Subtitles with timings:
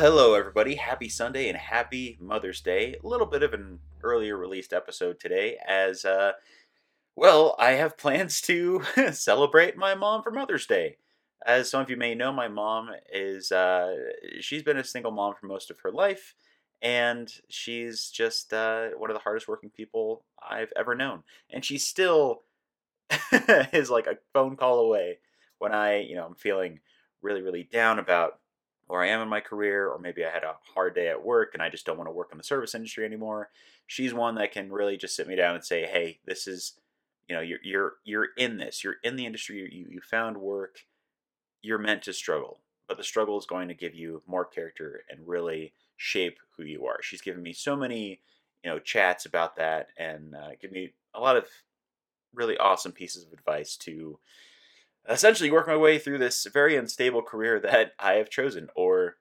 [0.00, 0.76] hello, everybody.
[0.76, 2.96] Happy Sunday and happy Mother's Day.
[3.04, 6.32] A little bit of an earlier released episode today, as, uh,
[7.16, 10.96] well, I have plans to celebrate my mom for Mother's Day.
[11.44, 13.94] As some of you may know, my mom is, uh,
[14.40, 16.34] she's been a single mom for most of her life,
[16.80, 21.24] and she's just uh, one of the hardest working people I've ever known.
[21.50, 22.44] And she still
[23.74, 25.18] is like a phone call away
[25.58, 26.80] when I, you know, I'm feeling
[27.20, 28.39] really, really down about
[28.90, 31.50] where I am in my career, or maybe I had a hard day at work
[31.54, 33.50] and I just don't want to work in the service industry anymore.
[33.86, 36.74] She's one that can really just sit me down and say, "Hey, this is,
[37.28, 38.82] you know, you're you're you're in this.
[38.82, 39.58] You're in the industry.
[39.72, 40.86] You you found work.
[41.62, 42.58] You're meant to struggle,
[42.88, 46.86] but the struggle is going to give you more character and really shape who you
[46.86, 48.20] are." She's given me so many,
[48.64, 51.46] you know, chats about that and uh, give me a lot of
[52.34, 54.18] really awesome pieces of advice to
[55.08, 59.16] essentially work my way through this very unstable career that I have chosen, or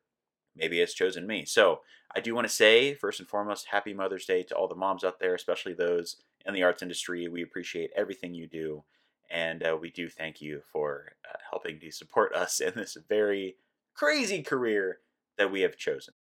[0.55, 1.45] maybe has chosen me.
[1.45, 1.81] So
[2.15, 5.03] I do want to say, first and foremost, happy Mother's Day to all the moms
[5.03, 7.27] out there, especially those in the arts industry.
[7.27, 8.83] We appreciate everything you do,
[9.29, 13.55] and uh, we do thank you for uh, helping to support us in this very
[13.93, 14.99] crazy career
[15.37, 16.13] that we have chosen.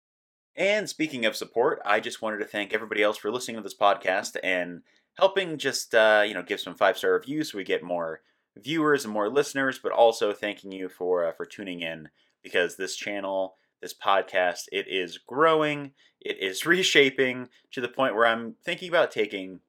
[0.55, 3.77] And speaking of support, I just wanted to thank everybody else for listening to this
[3.77, 4.81] podcast and
[5.17, 8.21] helping just uh, you know give some five star reviews so we get more
[8.63, 12.09] viewers and more listeners, but also thanking you for uh, for tuning in
[12.43, 18.27] because this channel, this podcast, it is growing, it is reshaping to the point where
[18.27, 19.59] I'm thinking about taking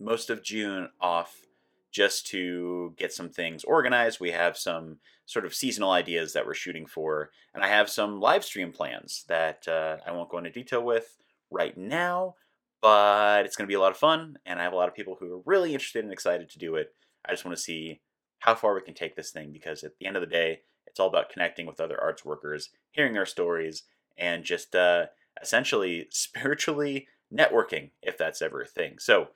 [0.00, 1.42] most of June off
[1.90, 4.20] just to get some things organized.
[4.20, 8.20] We have some sort of seasonal ideas that we're shooting for, and I have some
[8.20, 11.16] live stream plans that uh, I won't go into detail with
[11.50, 12.34] right now,
[12.80, 14.94] but it's going to be a lot of fun, and I have a lot of
[14.94, 16.94] people who are really interested and excited to do it.
[17.26, 18.00] I just want to see
[18.40, 21.00] how far we can take this thing because at the end of the day, it's
[21.00, 23.84] all about connecting with other arts workers, hearing their stories,
[24.16, 25.06] and just uh,
[25.40, 28.98] essentially spiritually networking, if that's ever a thing.
[28.98, 29.28] So,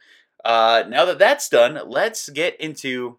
[0.44, 3.18] uh, now that that's done, let's get into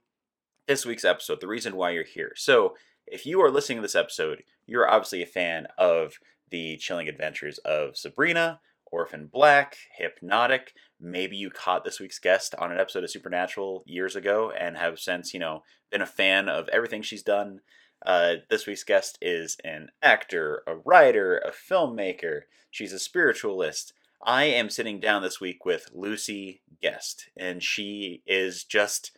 [0.67, 2.33] this week's episode, the reason why you're here.
[2.35, 6.13] So, if you are listening to this episode, you're obviously a fan of
[6.49, 8.59] the chilling adventures of Sabrina,
[8.91, 10.73] Orphan Black, Hypnotic.
[11.03, 14.99] Maybe you caught this week's guest on an episode of Supernatural years ago and have
[14.99, 17.59] since, you know, been a fan of everything she's done.
[18.05, 22.43] Uh, this week's guest is an actor, a writer, a filmmaker.
[22.71, 23.91] She's a spiritualist.
[24.25, 29.11] I am sitting down this week with Lucie Guest, and she is just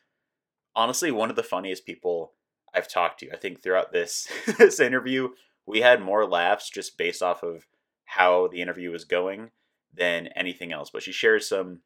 [0.75, 2.33] honestly one of the funniest people
[2.73, 3.31] I've talked to.
[3.31, 5.29] I think throughout this this interview,
[5.67, 7.67] we had more laughs just based off of
[8.05, 9.51] how the interview was going
[9.95, 10.89] than anything else.
[10.91, 11.81] But she shares some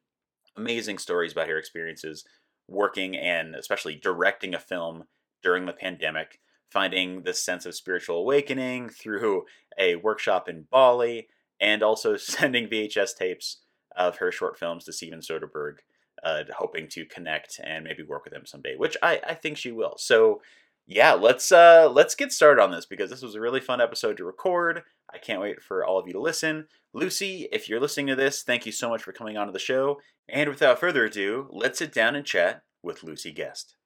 [0.56, 2.24] amazing stories about her experiences
[2.68, 5.04] working and especially directing a film
[5.42, 9.44] during the pandemic, finding this sense of spiritual awakening through
[9.78, 11.28] a workshop in Bali,
[11.60, 13.58] and also sending VHS tapes
[13.96, 15.78] of her short films to Steven Soderbergh,
[16.22, 19.72] uh, hoping to connect and maybe work with him someday, which I, I think she
[19.72, 19.94] will.
[19.98, 20.40] So
[20.90, 24.16] yeah, let's uh, let's get started on this because this was a really fun episode
[24.16, 24.82] to record.
[25.08, 26.66] I can't wait for all of you to listen.
[26.92, 30.00] Lucie, if you're listening to this, thank you so much for coming onto the show.
[30.28, 33.76] And without further ado, let's sit down and chat with Lucie Guest.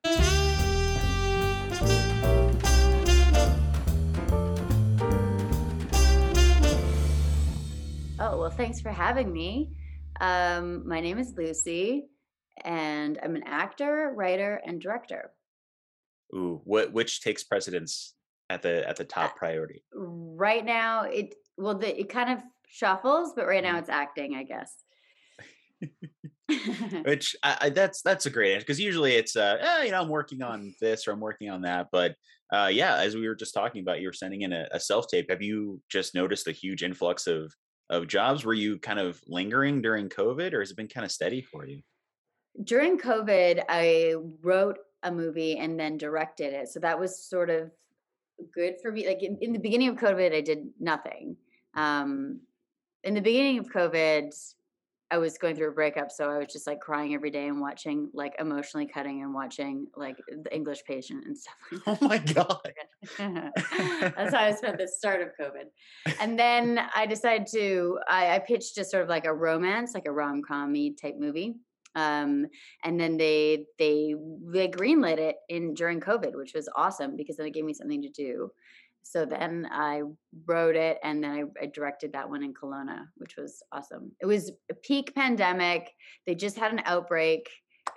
[8.18, 9.72] Oh, well, thanks for having me.
[10.22, 12.06] Um, my name is Lucie,
[12.64, 15.32] and I'm an actor, writer, and director.
[16.34, 18.14] Ooh, what which takes precedence
[18.50, 19.84] at the at the top priority?
[19.92, 23.78] right now, it well, the, it kind of shuffles, but right now Mhm.
[23.78, 24.74] it's acting, I guess.
[27.04, 30.00] Which I, I, that's that's a great answer because usually it's uh eh, you know
[30.02, 32.16] I'm working on this or I'm working on that, but
[32.52, 35.06] uh yeah, as we were just talking about, you were sending in a, a self
[35.08, 35.30] tape.
[35.30, 37.52] Have you just noticed a huge influx of
[37.90, 38.44] of jobs?
[38.44, 41.66] Were you kind of lingering during COVID, or has it been kind of steady for
[41.66, 41.80] you?
[42.62, 46.68] During COVID, I wrote a movie and then directed it.
[46.68, 47.70] So that was sort of
[48.52, 49.06] good for me.
[49.06, 51.36] Like in, in the beginning of COVID, I did nothing.
[51.74, 52.40] Um,
[53.04, 54.32] in the beginning of COVID,
[55.10, 57.60] I was going through a breakup, so I was just like crying every day and
[57.60, 62.18] watching like emotionally cutting and watching like the English patient and stuff like Oh my
[62.18, 62.72] god!
[64.16, 65.66] That's how I spent the start of COVID.
[66.20, 70.06] And then I decided to I, I pitched just sort of like a romance, like
[70.06, 71.56] a rom com type movie.
[71.94, 72.46] Um,
[72.82, 74.14] and then they they
[74.52, 78.02] they greenlit it in during COVID, which was awesome because then it gave me something
[78.02, 78.50] to do.
[79.02, 80.02] So then I
[80.46, 84.12] wrote it and then I, I directed that one in Kelowna, which was awesome.
[84.20, 84.50] It was
[84.82, 85.90] peak pandemic.
[86.26, 87.48] They just had an outbreak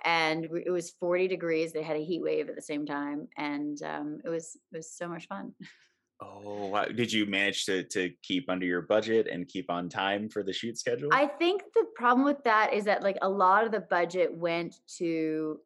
[0.04, 1.72] and it was 40 degrees.
[1.72, 3.26] They had a heat wave at the same time.
[3.38, 5.54] And um, it was it was so much fun.
[6.20, 6.84] Oh, wow.
[6.86, 10.52] Did you manage to to keep under your budget and keep on time for the
[10.52, 11.10] shoot schedule?
[11.12, 14.76] I think the problem with that is that like a lot of the budget went
[14.98, 15.60] to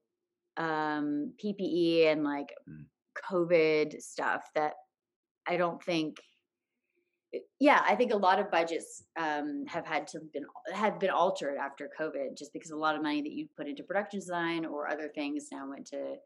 [0.58, 2.84] um PPE and like Mm.
[3.30, 4.74] COVID stuff that
[5.46, 6.20] I don't think
[7.58, 10.44] yeah, I think a lot of budgets um, have had to been
[10.74, 13.82] have been altered after COVID, just because a lot of money that you put into
[13.82, 16.16] production design or other things now went to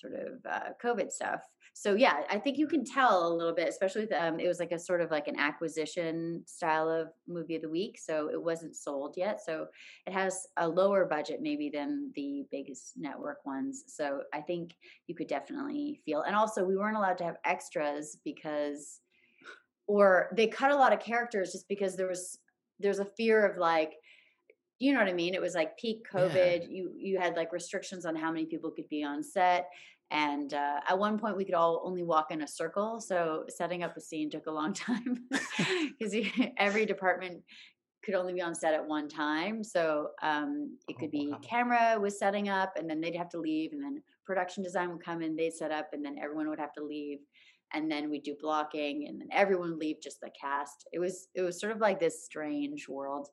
[0.00, 1.40] sort of uh, COVID stuff.
[1.74, 4.58] So yeah, I think you can tell a little bit, especially with um, it was
[4.58, 8.42] like a sort of like an acquisition style of movie of the week, so it
[8.42, 9.40] wasn't sold yet.
[9.44, 9.66] So
[10.06, 13.84] it has a lower budget maybe than the biggest network ones.
[13.86, 14.74] So I think
[15.06, 19.00] you could definitely feel, and also we weren't allowed to have extras because
[19.86, 22.38] or they cut a lot of characters just because there was
[22.78, 23.94] there's a fear of like
[24.78, 25.34] you know what I mean?
[25.34, 26.32] It was like peak Yeah.
[26.34, 26.70] COVID.
[26.70, 29.68] You you had like restrictions on how many people could be on set,
[30.10, 33.00] and uh, at one point we could all only walk in a circle.
[33.00, 35.28] So setting up a scene took a long time
[35.98, 36.14] because
[36.56, 37.42] every department
[38.04, 39.62] could only be on set at one time.
[39.64, 41.38] So um, it Oh, could be wow.
[41.42, 45.04] camera was setting up, and then they'd have to leave, and then production design would
[45.04, 47.18] come in, they'd set up, and then everyone would have to leave
[47.74, 51.28] and then we'd do blocking and then everyone would leave just the cast it was
[51.34, 53.28] it was sort of like this strange world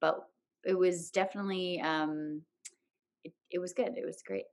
[0.00, 0.28] but
[0.66, 2.42] it was definitely um
[3.24, 4.44] it, it was good it was great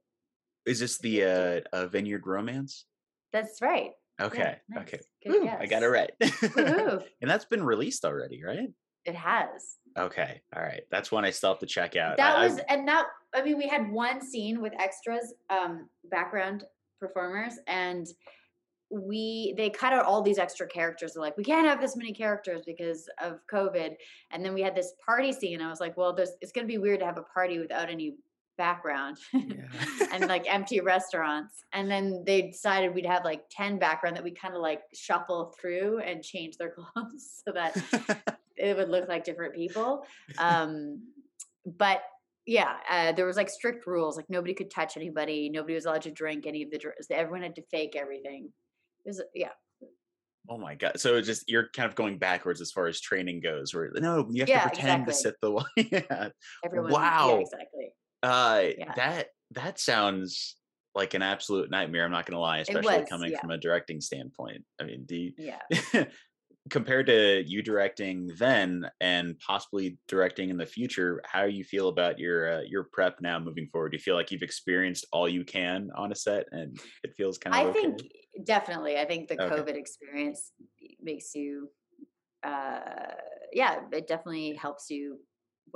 [0.66, 2.86] Is this the uh, uh Vineyard Romance?
[3.32, 4.56] that's right Yeah, Okay.
[4.68, 4.82] nice.
[4.84, 5.00] Okay.
[5.44, 5.58] guess.
[5.60, 6.12] I got it right.
[7.20, 8.70] And that's been released already, right?
[9.04, 10.40] it has Okay.
[10.56, 10.82] All right.
[10.90, 12.16] That's one I still have to check out.
[12.16, 15.88] that I- I- was and that i mean we had one scene with extras um
[16.10, 16.64] background
[17.00, 18.06] performers and
[18.94, 22.12] we they cut out all these extra characters They're like we can't have this many
[22.12, 23.94] characters because of covid
[24.30, 26.72] and then we had this party scene i was like well there's it's going to
[26.72, 28.16] be weird to have a party without any
[28.56, 29.64] background Yeah.
[30.12, 34.30] and like empty restaurants and then they decided we'd have like 10 background that we
[34.30, 39.24] kind of like shuffle through and change their clothes so that it would look like
[39.24, 40.06] different people.
[40.38, 41.02] Um,
[41.66, 42.02] but
[42.46, 44.16] yeah, uh, there was like strict rules.
[44.16, 45.48] Like nobody could touch anybody.
[45.48, 47.06] Nobody was allowed to drink any of the drinks.
[47.10, 48.50] Everyone had to fake everything.
[49.04, 49.50] It yeah,
[50.50, 51.00] Oh my god!
[51.00, 53.74] So it's just you're kind of going backwards as far as training goes.
[53.74, 55.12] Where no, you have Yeah, to pretend exactly.
[55.12, 55.64] to sit the one.
[55.76, 56.28] yeah.
[56.64, 56.92] everyone.
[56.92, 57.28] Wow.
[57.28, 57.88] Yeah, exactly.
[58.22, 58.92] Uh, Yeah.
[58.96, 60.56] that that sounds
[60.94, 62.04] like an absolute nightmare.
[62.04, 63.40] I'm not going to lie, especially was, coming yeah.
[63.40, 64.64] from a directing standpoint.
[64.80, 65.60] I mean, do you, Yeah.
[66.70, 72.18] compared to you directing then and possibly directing in the future, how you feel about
[72.18, 73.90] your uh, your prep now moving forward?
[73.90, 77.38] Do you feel like you've experienced all you can on a set and it feels
[77.38, 77.80] kind of I okay?
[77.80, 78.02] think
[78.44, 78.98] definitely.
[78.98, 79.60] I think the Okay.
[79.60, 80.52] COVID experience
[81.00, 81.70] makes you,
[82.42, 83.14] uh,
[83.52, 85.20] yeah, it definitely helps you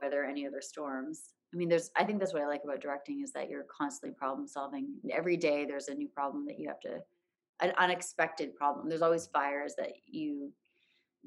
[0.01, 1.35] weather any other storms.
[1.53, 4.15] I mean, there's, I think that's what I like about directing is that you're constantly
[4.17, 4.95] problem solving.
[5.11, 7.01] Every day there's a new problem that you have to,
[7.61, 8.89] an unexpected problem.
[8.89, 10.53] There's always fires that you,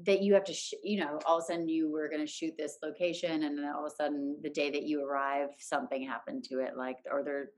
[0.03, 2.31] that you have to, sh- you know, all of a sudden you were going to
[2.31, 6.07] shoot this location and then all of a sudden the day that you arrive, something
[6.07, 6.77] happened to it.
[6.77, 7.49] Like, or there,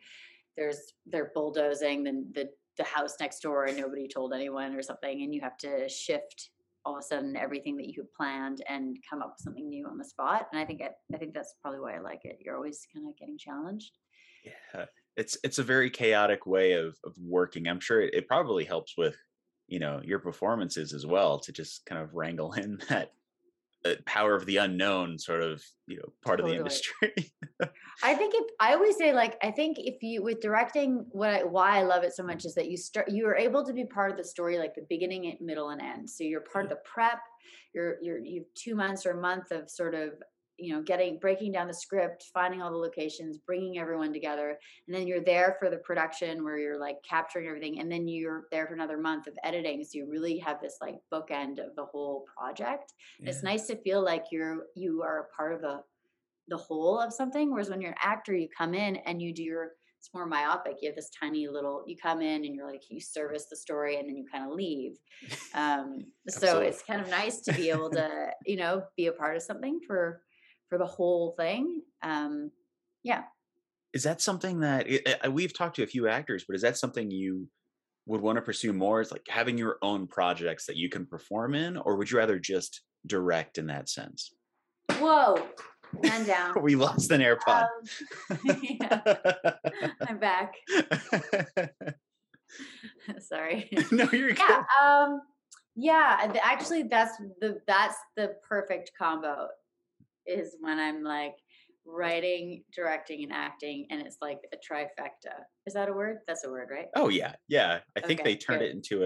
[0.58, 5.22] there's, they're bulldozing the, the, the house next door and nobody told anyone or something.
[5.22, 6.50] And you have to shift
[6.86, 9.98] all of a sudden everything that you planned and come up with something new on
[9.98, 10.48] the spot.
[10.52, 12.40] And I think, I, I think that's probably why I like it.
[12.42, 13.92] You're always kind of getting challenged.
[14.44, 14.86] Yeah,
[15.16, 17.66] it's it's a very chaotic way of of working.
[17.66, 19.16] I'm sure it, it probably helps with
[19.68, 23.12] you know your performances as well to just kind of wrangle in that
[23.86, 27.14] uh, power of the unknown sort of you know part of the industry.
[28.04, 31.44] I think if I always say like I think if you with directing what I,
[31.44, 33.86] why I love it so much is that you start you are able to be
[33.86, 36.10] part of the story like the beginning, middle, and end.
[36.10, 37.20] So you're part of the prep.
[37.74, 40.14] You're you're you have two months or a month of sort of
[40.58, 44.58] you know getting breaking down the script, finding all the locations, bringing everyone together,
[44.88, 48.46] and then you're there for the production where you're like capturing everything, and then you're
[48.52, 49.84] there for another month of editing.
[49.84, 52.94] So you really have this like bookend of the whole project.
[53.20, 55.82] It's nice to feel like you're you are a part of the
[56.50, 57.52] the whole of something.
[57.52, 60.80] Whereas when you're an actor, you come in and you do your it's more myopic.
[60.82, 63.98] You have this tiny little you come in and you're like you service the story
[63.98, 64.98] and then you kind of leave.
[65.56, 69.36] Um, so it's kind of nice to be able to you know be a part
[69.36, 70.22] of something for
[70.74, 71.84] for the whole thing.
[72.02, 72.50] Um,
[73.04, 73.24] yeah.
[73.94, 76.78] Is that something that i- i- we've talked to a few actors, but is that
[76.80, 77.48] something you
[78.08, 79.02] would want to pursue more?
[79.02, 82.40] Is like having your own projects that you can perform in, or would you rather
[82.40, 84.34] just direct in that sense?
[84.98, 85.48] Whoa.
[86.02, 86.60] Man down.
[86.64, 87.68] we lost an AirPod.
[88.32, 89.54] Um, yeah,
[90.08, 90.56] I'm back.
[93.20, 93.70] Sorry.
[93.92, 94.40] no, you're good.
[94.40, 95.22] yeah um
[95.76, 99.48] yeah actually that's the that's the perfect combo
[100.26, 101.36] is when i'm like
[101.86, 105.34] writing directing and acting and it's like a trifecta
[105.68, 107.80] is that a word that's a word right Oh yeah, yeah.
[107.98, 108.70] I think Okay, they turned good.
[108.70, 109.04] it into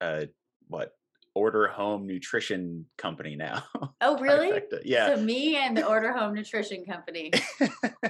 [0.00, 0.28] a, a
[0.68, 0.92] what
[1.34, 3.62] order home nutrition company now.
[4.00, 4.52] Oh, really?
[4.52, 4.80] Trifecta.
[4.84, 5.14] Yeah.
[5.14, 7.30] So me and the Order Home Nutrition Company,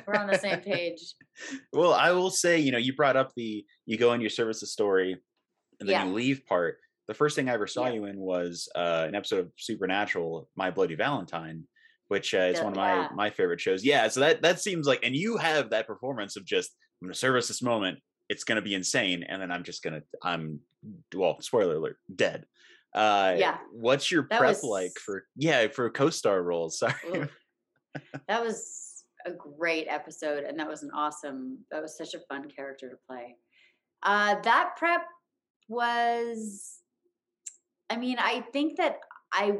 [0.06, 1.14] we're on the same page.
[1.72, 4.60] well, I will say, you know, you brought up the you go in your service
[4.60, 5.12] the story
[5.80, 6.04] and then Yeah.
[6.06, 6.78] you leave part.
[7.08, 7.92] The first thing I ever saw Yeah.
[7.94, 11.64] you in was uh, an episode of Supernatural, My Bloody Valentine,
[12.14, 13.08] which uh, is Yeah, one of my yeah.
[13.14, 13.84] my favorite shows.
[13.84, 16.70] Yeah, so that that seems like, and you have that performance of just
[17.02, 17.98] I'm going to service this moment.
[18.28, 20.60] It's going to be insane, and then I'm just going to I'm
[21.14, 22.46] well, spoiler alert, dead.
[22.94, 23.58] Uh, Yeah.
[23.72, 26.78] What's your That prep was- like for yeah for co-star roles?
[26.82, 27.28] Sorry.
[28.28, 31.58] That was a great episode, and that was an awesome.
[31.70, 33.36] That was such a fun character to play.
[34.02, 35.02] Uh, that prep
[35.68, 36.78] was,
[37.90, 38.98] I mean, I think that
[39.32, 39.58] I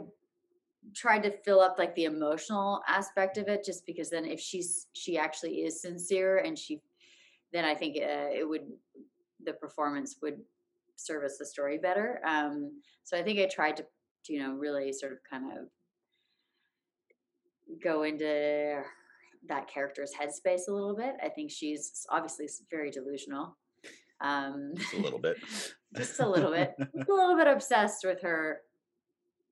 [0.95, 4.87] tried to fill up like the emotional aspect of it, just because then if she's
[4.93, 6.81] she actually is sincere and she,
[7.53, 8.63] then I think uh, it would
[9.45, 10.41] the performance would
[10.97, 12.21] service the story better.
[12.27, 13.85] Um, so I think I tried to,
[14.25, 15.69] to, you know, really sort of kind of
[17.83, 18.83] go into
[19.49, 21.15] that character's headspace a little bit.
[21.23, 23.57] I think she's obviously very delusional.
[24.21, 25.37] Um, Just a little bit.
[25.97, 28.61] just a little bit, a little bit obsessed with her.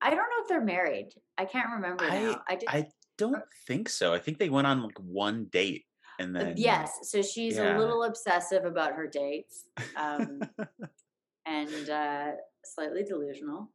[0.03, 1.09] I don't know if they're married.
[1.37, 2.41] I can't remember I- now.
[2.47, 2.59] I.
[2.67, 4.13] I don't think so.
[4.13, 5.85] I think they went on like one date
[6.19, 7.75] and uh, then yes, so she's yeah.
[7.75, 10.41] a little obsessive about her dates, um,
[11.45, 12.31] and uh,
[12.63, 13.69] slightly delusional.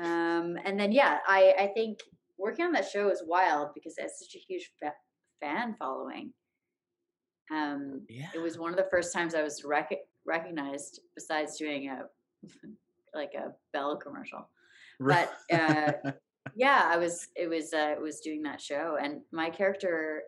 [0.00, 1.98] Um, and then yeah, I I think
[2.38, 4.94] working on that show is wild because it has such a huge fa-
[5.40, 6.32] fan following.
[7.50, 8.28] Um, yeah.
[8.34, 12.04] it was one of the first times I was rec- recognized besides doing a
[13.14, 14.48] like a Bell commercial.
[15.08, 16.12] But uh,
[16.54, 20.22] yeah, I was it was uh, it was doing that show, and my character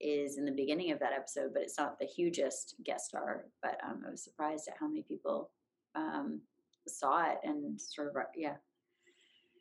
[0.00, 3.46] is in the beginning of that episode, but it's not the hugest guest star.
[3.62, 5.50] But um, I was surprised at how many people
[5.94, 6.40] um,
[6.86, 8.56] saw it and sort of yeah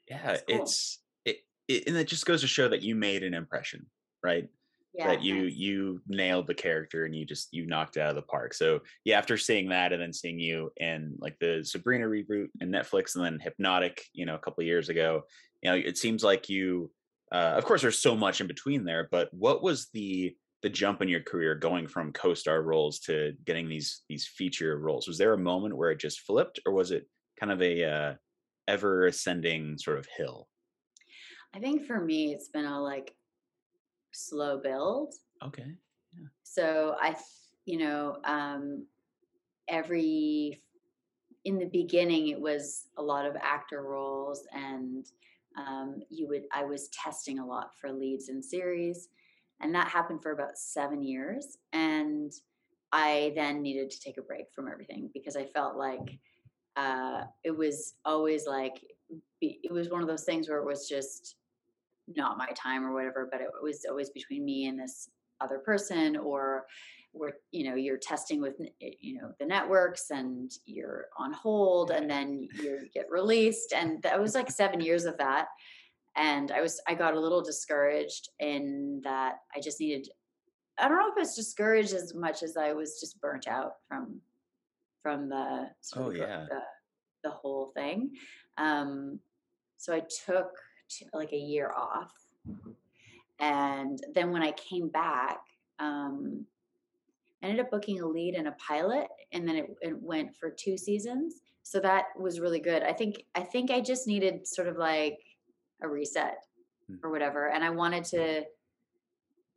[0.09, 0.61] yeah, it's cool.
[0.61, 3.87] it's it, it and it just goes to show that you made an impression,
[4.23, 4.47] right?
[4.97, 8.15] Yeah that you you nailed the character and you just you knocked it out of
[8.15, 8.53] the park.
[8.53, 12.73] So yeah, after seeing that and then seeing you in like the Sabrina reboot and
[12.73, 15.23] Netflix and then Hypnotic, you know, a couple of years ago,
[15.61, 16.91] you know, it seems like you.
[17.31, 21.01] Uh, of course, there's so much in between there, but what was the the jump
[21.01, 25.07] in your career going from co-star roles to getting these these feature roles?
[25.07, 27.07] Was there a moment where it just flipped, or was it
[27.39, 28.13] kind of a uh,
[28.67, 30.47] ever ascending sort of hill?
[31.53, 33.13] I think for me it's been a like
[34.15, 35.13] slow build.
[35.43, 35.75] Okay.
[36.43, 37.15] so i
[37.65, 38.85] you know um
[39.67, 40.61] every
[41.43, 45.07] in the beginning it was a lot of actor roles and
[45.57, 49.09] um you would i was testing a lot for leads in series
[49.61, 52.31] and that happened for about seven years and
[52.91, 56.19] i then needed to take a break from everything because i felt like
[56.77, 58.83] uh it was always like
[59.41, 61.35] it was one of those things where it was just
[62.15, 65.09] not my time or whatever but it was always between me and this
[65.41, 66.65] other person or
[67.11, 71.91] where you know you're testing with eh, you know the networks and you're on hold
[71.91, 73.73] and then you get released.
[73.73, 75.47] And that was like seven years of that.
[76.17, 80.07] And i was i got a little discouraged in that i just needed
[80.77, 84.21] i don't know if it's discouraged as much as i was just burnt out from
[85.03, 86.45] from the sort Oh, of yeah.
[86.49, 86.59] the,
[87.25, 88.11] the whole thing.
[88.57, 89.19] Um
[89.77, 90.51] so i took
[90.97, 92.11] t- like a year off
[93.39, 95.39] and then when I came back,
[95.79, 96.45] um,
[97.43, 100.49] I ended up booking a lead in a pilot, and then it, it went for
[100.49, 101.41] two seasons.
[101.63, 102.83] So that was really good.
[102.83, 105.19] I think I think I just needed sort of like
[105.81, 106.37] a reset
[106.87, 106.97] Hmm.
[107.03, 108.43] or whatever, and I wanted to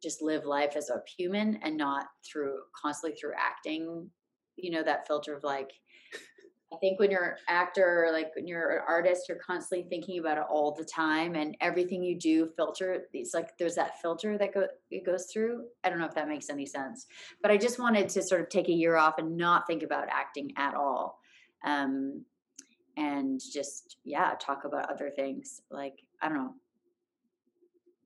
[0.03, 4.11] just live life as a human and not through constantly through acting.
[4.57, 5.71] You know that filter of like.
[6.73, 10.37] I think when you're an actor, like when you're an artist, you're constantly thinking about
[10.37, 13.05] it all the time, and everything you do filter.
[13.15, 15.65] It's like there's that filter that go it goes through.
[15.83, 17.07] I don't know if that makes any sense,
[17.41, 20.09] but I just wanted to sort of take a year off and not think about
[20.11, 21.21] acting at all,
[21.65, 22.25] um,
[22.99, 25.63] and just yeah, talk about other things.
[25.71, 26.55] Like I don't know.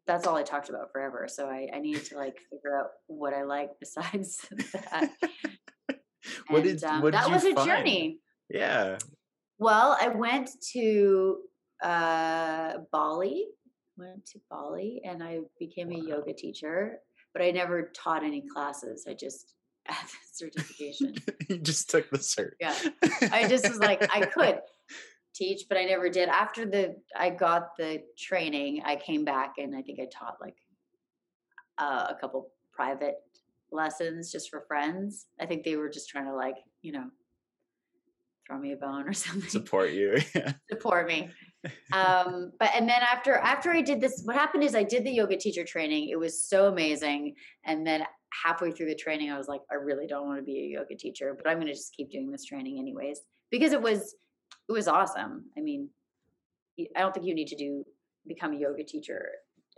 [0.06, 1.26] That's all I talked about forever.
[1.28, 5.10] So I, I needed to like figure out what I like besides that.
[6.48, 7.66] What And, did um, what that was a find?
[7.68, 8.18] journey.
[8.52, 8.98] Yeah.
[9.58, 11.38] Well, I went to
[11.82, 13.46] uh, Bali,
[13.96, 16.98] went to Bali, and I became a yoga teacher.
[17.32, 19.06] But I never taught any classes.
[19.08, 19.54] I just
[19.86, 21.14] had the certification.
[21.48, 22.50] you just took the cert.
[22.60, 22.76] Yeah.
[23.32, 24.60] I just was like, I could
[25.34, 26.28] teach, but I never did.
[26.28, 30.56] After the I got the training, I came back and I think I taught like
[31.78, 33.16] uh, a couple private
[33.70, 35.26] lessons just for friends.
[35.40, 37.06] I think they were just trying to like, you know,
[38.46, 39.48] throw me a bone or something.
[39.48, 40.20] Support you.
[40.34, 40.52] Yeah.
[40.70, 41.30] Support me.
[41.92, 45.12] Um, but and then after after I did this, what happened is I did the
[45.12, 46.08] yoga teacher training.
[46.08, 47.36] It was so amazing.
[47.64, 48.02] And then
[48.44, 50.96] halfway through the training, I was like, I really don't want to be a yoga
[50.96, 53.20] teacher, but I'm gonna just keep doing this training anyways.
[53.52, 54.16] Because it was
[54.68, 55.44] it was awesome.
[55.56, 55.88] I mean,
[56.96, 57.84] I don't think you need to do
[58.26, 59.28] become a yoga teacher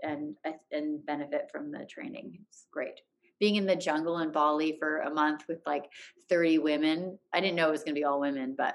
[0.02, 0.36] and
[0.72, 2.38] and benefit from the training.
[2.48, 2.98] It's great.
[3.40, 5.84] Being in the jungle in Bali for a month with like
[6.28, 7.18] 30 women.
[7.32, 8.74] I didn't know it was going to be all women, but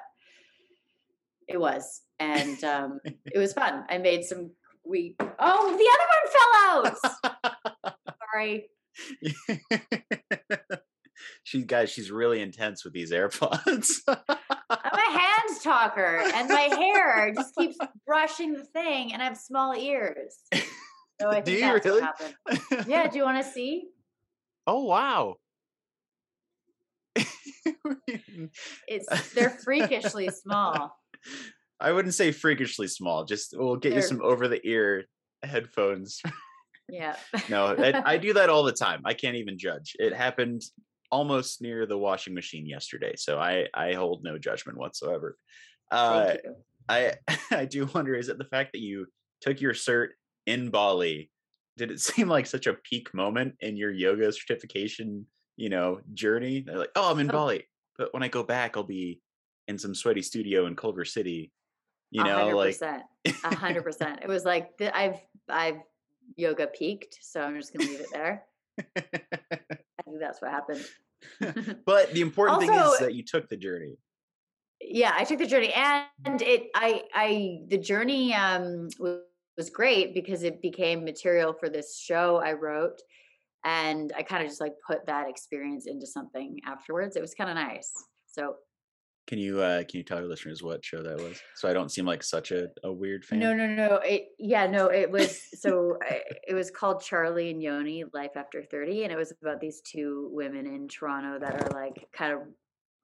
[1.48, 3.86] it was, and um, it was fun.
[3.90, 4.52] I made some.
[4.86, 7.96] We oh, the other one fell out.
[8.34, 8.70] Sorry.
[11.44, 14.00] she guys, she's really intense with these AirPods.
[14.08, 14.18] I'm
[14.70, 19.76] a hand talker, and my hair just keeps brushing the thing, and I have small
[19.76, 20.38] ears.
[21.22, 22.02] So I do you that's really?
[22.88, 23.90] Yeah, do you want to see?
[24.70, 25.36] Oh wow.
[28.88, 30.96] It's they're freakishly small.
[31.80, 33.26] I wouldn't say freakishly small.
[33.26, 35.06] Just we'll get you They're- some over the ear
[35.44, 36.22] headphones.
[36.92, 37.18] Yeah.
[37.50, 39.02] no, I, I do that all the time.
[39.06, 39.96] I can't even judge.
[40.00, 40.64] It happened
[41.12, 45.38] almost near the washing machine yesterday, so I I hold no judgment whatsoever.
[45.92, 46.56] Uh, you.
[46.90, 47.14] I
[47.52, 49.06] I do wonder is it the fact that you
[49.40, 50.08] took your cert
[50.48, 51.30] in Bali?
[51.80, 55.26] Did it seem like such a peak moment in your yoga certification,
[55.58, 56.62] you know, journey?
[56.62, 57.34] They're like, "Oh, I'm in Oh.
[57.34, 57.64] Bali,
[57.98, 59.22] but when I go back, I'll be
[59.68, 61.52] in some sweaty studio in Culver City."
[62.12, 63.04] You know, hundred like percent.
[63.44, 64.20] A hundred percent.
[64.22, 65.78] It was like I've I've
[66.36, 68.46] yoga peaked, so I'm just gonna leave it there.
[68.78, 69.02] I
[70.04, 70.86] think that's what happened.
[71.86, 73.98] but the important thing is that you took the journey.
[74.82, 78.88] yeah, I took the journey, and it I I the journey um
[79.60, 83.00] was, great because it became material for this show I wrote,
[83.64, 87.16] and I kind of just like put that experience into something afterwards.
[87.16, 87.92] It was kind of nice.
[88.26, 88.56] So
[89.28, 91.40] Can you uh can you tell our listeners what show that was?
[91.56, 93.40] So I don't seem like such a, a weird fan.
[93.40, 93.96] No, no, no.
[93.98, 94.88] It yeah, no.
[94.88, 95.32] It was
[95.62, 95.98] so.
[96.02, 99.82] I- it was called Charlie and Yoni: Life After Thirty, and it was about these
[99.82, 102.40] two women in Toronto that are like kind of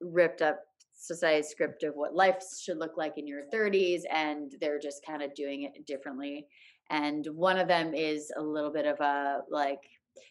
[0.02, 0.60] ripped up
[0.96, 5.22] society's script of what life should look like in your thirties, and they're just kind
[5.22, 6.48] of doing it differently.
[6.90, 9.82] And one of them is a little bit of a like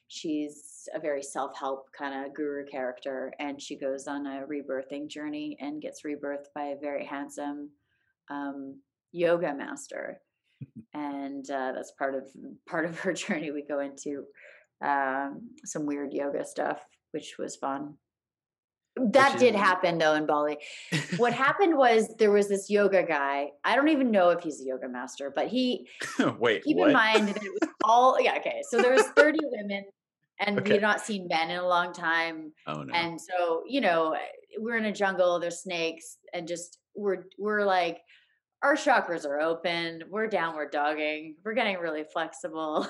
[0.09, 5.57] she's a very self-help kind of guru character and she goes on a rebirthing journey
[5.61, 7.71] and gets rebirthed by a very handsome
[8.31, 8.81] um,
[9.13, 10.21] yoga master
[10.95, 12.25] and uh, that's part of
[12.67, 14.25] part of her journey we go into
[14.85, 16.81] um, some weird yoga stuff
[17.13, 17.95] which was fun
[18.97, 20.57] that did happen though in bali
[21.17, 24.65] what happened was there was this yoga guy i don't even know if he's a
[24.65, 25.89] yoga master but he
[26.39, 26.89] Wait, keep what?
[26.89, 29.85] in mind that it was all yeah okay so there was 30 women
[30.41, 32.95] and we had not seen men in a long time oh no.
[32.95, 34.19] and so you know eh,
[34.59, 38.01] we're in a jungle there's snakes and just we're we're like
[38.63, 42.87] our chakras are open we're downward dogging we're getting really flexible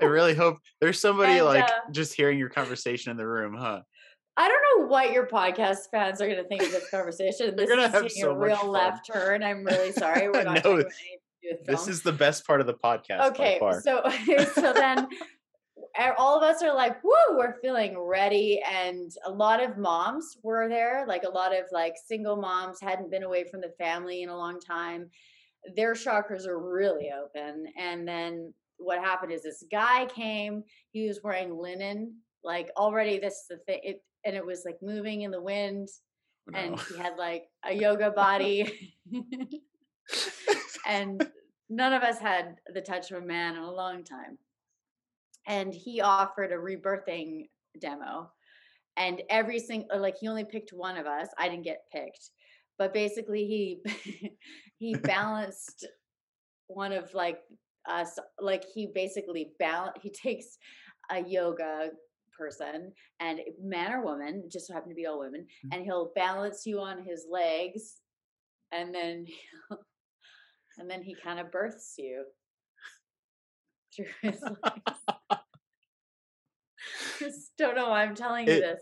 [0.00, 3.56] I really hope there's somebody And, like uh, just hearing your conversation in the room,
[3.56, 3.80] huh?
[4.36, 7.54] i don't know what your podcast fans are going to think of this conversation.
[7.54, 8.68] This is have taking so a real fun.
[8.68, 9.42] left turn.
[9.44, 10.28] I'm really sorry.
[10.32, 13.60] We're not No, about to do This is the best part of the podcast okay
[13.82, 14.02] so
[14.54, 15.06] so then
[16.18, 20.68] all of us are like woo we're feeling ready and a lot of moms were
[20.68, 24.28] there like a lot of like single moms hadn't been away from the family in
[24.28, 25.08] a long time.
[25.76, 31.20] Their chakras are really open and then what happened is this guy came he was
[31.22, 35.30] wearing linen like already this is the thing it, and it was like moving in
[35.30, 35.88] the wind
[36.52, 38.94] Oh, and he had like a yoga body
[40.86, 41.26] and
[41.68, 44.38] none of us had the touch of a man in a long time.
[45.46, 48.30] And he offered a rebirthing demo,
[48.96, 51.28] and every single uh, like he only picked one of us.
[51.38, 52.30] I didn't get picked,
[52.78, 54.32] but basically he
[54.78, 55.86] he balanced
[56.68, 57.40] one of like
[57.88, 58.18] us.
[58.40, 59.96] Like he basically balance.
[60.02, 60.58] He takes
[61.10, 61.90] a yoga
[62.36, 65.68] person and man or woman just so happen to be all women mm-hmm.
[65.72, 68.00] and he'll balance you on his legs
[68.72, 69.24] and then
[70.78, 72.24] and then he kind of births you
[73.94, 75.00] through his legs.
[77.18, 78.80] Just don't know why I'm telling you this.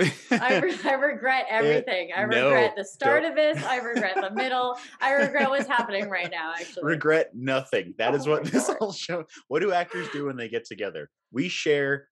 [0.30, 2.10] I, re- I regret everything.
[2.16, 3.32] I no, regret the start don't.
[3.32, 3.62] of this.
[3.64, 4.76] I regret the middle.
[5.00, 6.52] I regret what's happening right now.
[6.58, 7.94] Actually, Regret nothing.
[7.98, 8.76] That is Oh what this God.
[8.78, 9.24] whole show.
[9.48, 11.10] What do actors do when they get together?
[11.32, 12.08] We share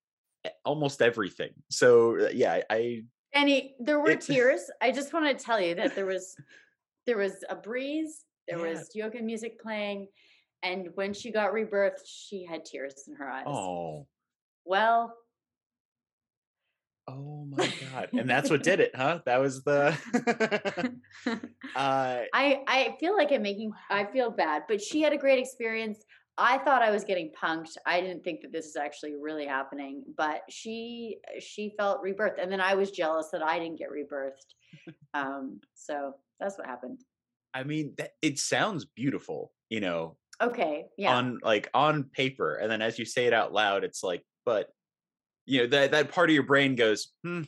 [0.46, 1.51] e- almost everything.
[1.70, 3.03] So uh, yeah, I
[3.35, 4.62] Any, there were It- tears.
[4.83, 6.35] I just want to tell you that there was
[7.07, 8.24] there was a breeze.
[8.48, 8.70] There Yeah.
[8.79, 10.09] was yoga music playing,
[10.62, 13.44] and when she got rebirthed, she had tears in her eyes.
[13.46, 14.07] oh
[14.64, 15.14] Well,
[17.08, 18.10] Oh my god!
[18.12, 19.20] And that's what did it, huh?
[19.24, 19.96] That was the.
[21.26, 25.38] uh, I I feel like I'm making I feel bad, but she had a great
[25.38, 26.04] experience.
[26.36, 27.76] I thought I was getting punked.
[27.86, 32.52] I didn't think that this is actually really happening, but she she felt rebirth, and
[32.52, 34.94] then I was jealous that I didn't get rebirthed.
[35.14, 37.00] Um, so that's what happened.
[37.54, 42.70] I mean, that, it sounds beautiful, you know, Okay, yeah, on like on paper, and
[42.70, 44.68] then as you say it out loud, it's like, but
[45.48, 47.42] you know that that part of your brain goes, hmm,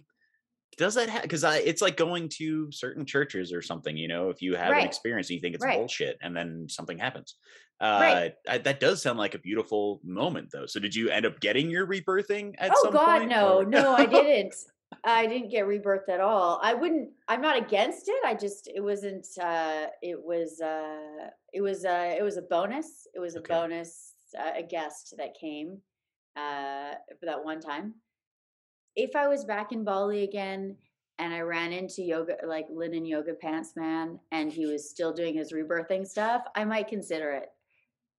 [0.76, 3.96] does that have because I it's like going to certain churches or something.
[3.96, 6.66] You know, if you have an experience and you think it's right, bullshit, and then
[6.68, 7.36] something happens.
[7.82, 8.34] right.
[8.46, 10.66] Uh, I, that does sound like a beautiful moment, though.
[10.66, 13.64] So, did you end up getting your rebirthing at Oh some God, point, no, or?
[13.64, 14.54] no, I didn't.
[15.04, 16.58] I didn't get rebirthed at all.
[16.62, 17.10] I wouldn't.
[17.28, 18.24] I'm not against it.
[18.24, 19.26] I just it wasn't.
[19.40, 20.60] uh It was.
[20.60, 21.84] uh It was.
[21.84, 23.06] uh It was a bonus.
[23.14, 24.14] It was a okay, bonus.
[24.38, 25.82] Uh, a guest that came
[26.36, 27.94] uh for that one time.
[28.96, 30.76] If I was back in Bali again
[31.18, 35.34] and I ran into yoga like linen yoga pants man and he was still doing
[35.34, 37.48] his rebirthing stuff, I might consider it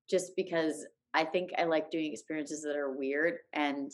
[0.09, 3.91] just because I think I like doing experiences that are weird and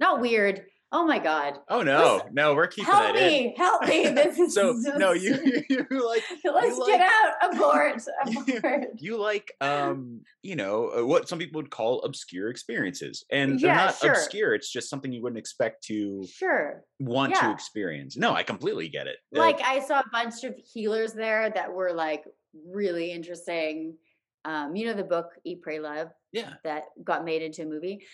[0.00, 0.64] not weird.
[0.90, 1.58] Oh my god.
[1.68, 3.28] Oh no, no, we're keeping help that in.
[3.30, 4.08] me, help me.
[4.14, 7.52] This is so no, you you like let's you get like out.
[7.54, 8.02] Abort.
[8.26, 8.84] you, Abort.
[8.96, 13.68] you like um you know uh, what some people would call obscure experiences, and they're
[13.70, 14.12] Yeah, not sure.
[14.12, 14.54] obscure.
[14.54, 16.82] It's just something you wouldn't expect to Sure.
[16.98, 18.16] want to experience.
[18.16, 19.16] No, I completely get it.
[19.36, 22.24] Uh, Like I saw a bunch of healers there that were like
[22.66, 23.94] really interesting.
[24.46, 28.06] Um, you know the book Eat, Pray, Love yeah, that got made into a movie.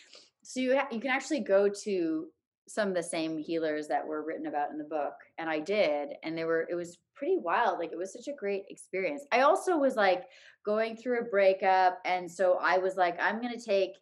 [0.43, 2.27] So you ha- you can actually go to
[2.67, 6.11] some of the same healers that were written about in the book, and I did,
[6.23, 7.79] and they were it was pretty wild.
[7.79, 9.25] Like it was such a great experience.
[9.33, 10.25] I also was like
[10.65, 13.93] going through a breakup, and so I was like, I'm gonna take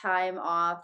[0.00, 0.82] time off,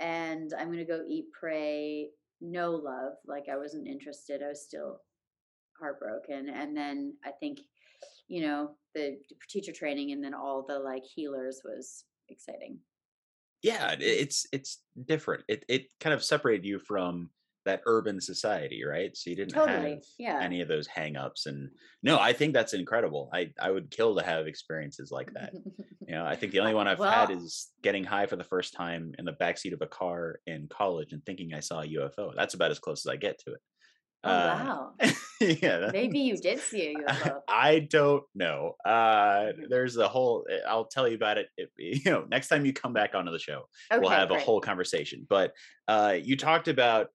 [0.00, 2.08] and I'm gonna go eat, pray,
[2.40, 3.12] no love.
[3.26, 4.42] Like I wasn't interested.
[4.42, 5.00] I was still
[5.78, 7.60] heartbroken, and then I think
[8.28, 9.18] you know the
[9.48, 12.78] teacher training and then all the like healers was exciting
[13.62, 15.44] yeah, it's it's different.
[15.48, 17.30] It it kind of separated you from
[17.64, 19.16] that urban society, right?
[19.16, 21.46] So you didn't have yeah any of those hangups.
[21.46, 21.70] And
[22.02, 23.30] no, I think that's incredible.
[23.32, 25.54] I I would kill to have experiences like that.
[26.04, 28.44] You know, I think the only uh, one I've had is getting high for the
[28.44, 31.86] first time in the backseat of a car in college and thinking I saw a
[31.86, 32.34] UFO.
[32.36, 33.60] That's about as close as I get to it.
[34.24, 34.94] Oh Uh, wow
[35.40, 38.74] yeah, maybe you did see a ufo I don't know.
[38.84, 40.46] Uh, there's a whole.
[40.50, 41.48] eh, I'll tell you about it.
[41.56, 44.38] If, you know, next time you come back onto the show, we'll okay have a
[44.38, 45.26] whole conversation.
[45.28, 45.52] But
[45.88, 47.08] uh, you talked about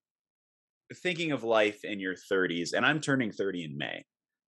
[0.93, 4.05] thinking of life in your 30s, and I'm turning 30 in May.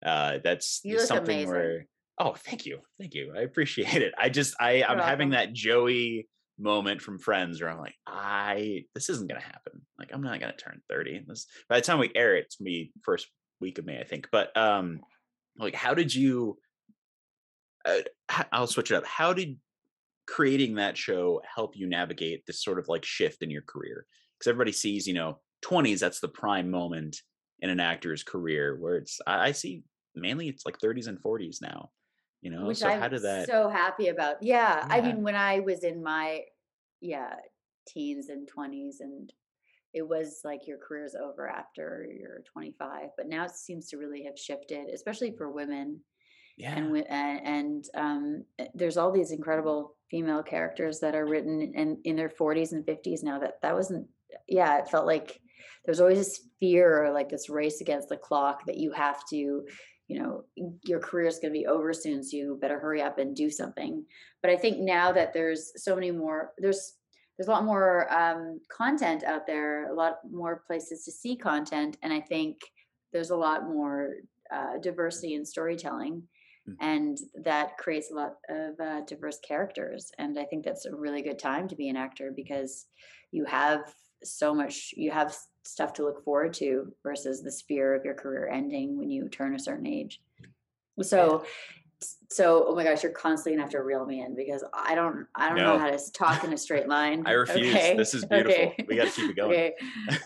[0.06, 1.88] Uh, that's something amazing where.
[2.20, 3.34] Oh, thank you, thank you.
[3.36, 4.14] I appreciate it.
[4.18, 8.86] I just I you're I'm having that Joey moment from Friends where I'm like, I
[8.94, 9.82] this isn't gonna happen.
[10.00, 11.26] Like I'm not gonna turn 30.
[11.28, 13.28] This by the time we air it, it's gonna be first
[13.60, 14.30] week of May, I think.
[14.32, 15.02] But um,
[15.58, 16.58] like, how did you?
[17.86, 18.02] Uh,
[18.52, 19.06] I'll switch it up.
[19.06, 19.58] How did
[20.28, 24.06] creating that show help you navigate this sort of like shift in your career?
[24.38, 27.18] Because everybody sees, you know, 20s, that's the prime moment
[27.60, 29.84] in an actor's career where it's, I, I see
[30.16, 31.90] mainly it's like 30s and 40s now,
[32.46, 32.68] you know?
[32.68, 36.04] which So i'm did that, so happy about yeah i mean when i was in
[36.04, 36.42] my
[37.02, 37.34] yeah
[37.88, 39.34] teens and 20s and
[39.94, 44.24] it was like your career's over after you're 25 but now it seems to really
[44.24, 46.00] have shifted especially for women
[46.58, 51.98] yeah, and and, um, uh, there's all these incredible female characters that are written in
[52.06, 54.08] in their 40s and 50s now that that wasn't
[54.48, 55.40] yeah it felt like
[55.84, 59.64] there's always this fear or like this race against the clock that you have to
[60.08, 60.44] you know
[60.84, 63.50] your career is going to be over soon so you better hurry up and do
[63.50, 64.06] something
[64.42, 66.94] but i think now that there's so many more there's
[67.38, 71.98] there's a lot more um, content out there a lot more places to see content
[72.04, 72.58] and i think
[73.14, 74.14] there's a lot more
[74.54, 76.22] uh, diversity in storytelling
[76.68, 76.76] Mm.
[76.80, 81.22] and that creates a lot of uh, diverse characters and i think that's a really
[81.22, 82.88] good time to be an actor because
[83.32, 85.36] you have so much you have
[85.66, 89.56] stuff to look forward to versus the fear of your career ending when you turn
[89.56, 90.22] a certain age.
[90.98, 91.46] Yeah, so
[92.30, 95.26] so oh my gosh you're constantly gonna have to reel me in because i don't
[95.34, 97.24] i don't know how to talk in a straight line.
[97.26, 97.74] I refuse.
[97.74, 97.96] okay.
[97.96, 98.54] This is beautiful.
[98.54, 98.86] okay.
[98.88, 99.52] We got to keep it going.
[99.52, 99.74] okay.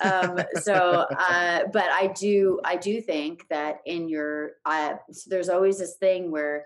[0.02, 5.50] Um so uh but i do i do think that in your uh so there's
[5.50, 6.66] always this thing where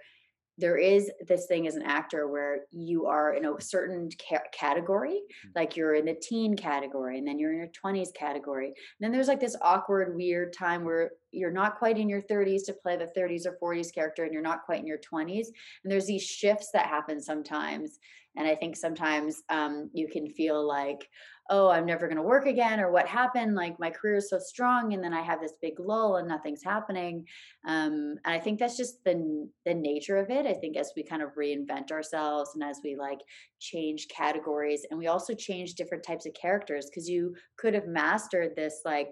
[0.57, 5.21] there is this thing as an actor where you are in a certain ca- category
[5.45, 5.51] Mm.
[5.55, 9.11] like you're in the teen category and then you're in your 20s category and then
[9.11, 12.95] there's like this awkward weird time where you're not quite in your 30s to play
[12.97, 15.47] the 30s or 40s character and you're not quite in your 20s
[15.83, 17.97] and there's these shifts that happen sometimes
[18.35, 21.09] and i think sometimes um, you can feel like
[21.49, 23.55] oh i'm never going to work again or what happened?
[23.55, 26.63] Like my career is so strong and then i have this big lull and nothing's
[26.63, 27.25] happening.
[27.67, 31.03] Um, and i think that's just the the nature of it i think as we
[31.03, 33.19] kind of reinvent ourselves and as we like
[33.59, 38.55] change categories and we also change different types of characters because you could have mastered
[38.55, 39.09] this like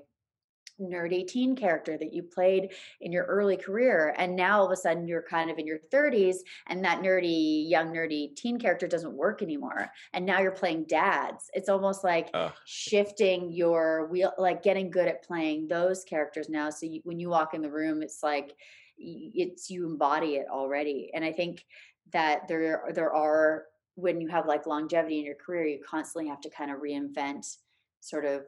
[0.82, 4.76] nerdy teen character that you played in your early career and now all of a
[4.76, 9.14] sudden you're kind of in your 30s and that nerdy young nerdy teen character doesn't
[9.14, 11.50] work anymore and now you're playing dads.
[11.54, 12.34] It's almost like
[12.66, 17.30] shifting your wheel like getting good at playing those characters now so you, when you
[17.30, 18.56] walk in the room it's like
[18.98, 21.66] it's you embody it already and i think
[22.14, 23.66] that there there are
[23.96, 27.58] when you have like longevity in your career you constantly have to kind of reinvent
[28.00, 28.44] sort of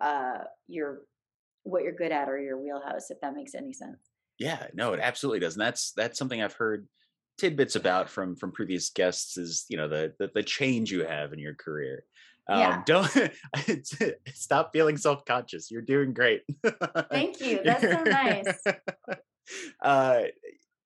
[0.00, 1.02] uh your
[1.68, 3.98] what you're good at or your wheelhouse, if that makes any sense.
[4.38, 5.54] Yeah, no, it absolutely does.
[5.54, 6.86] And that's that's something I've heard
[7.38, 11.32] tidbits about from from previous guests is you know the the, the change you have
[11.32, 12.04] in your career.
[12.48, 12.82] Um, yeah.
[12.86, 13.30] Don't
[14.34, 15.70] stop feeling self conscious.
[15.70, 16.42] You're doing great.
[17.10, 17.60] Thank you.
[17.62, 18.62] That's so nice.
[19.82, 20.22] uh,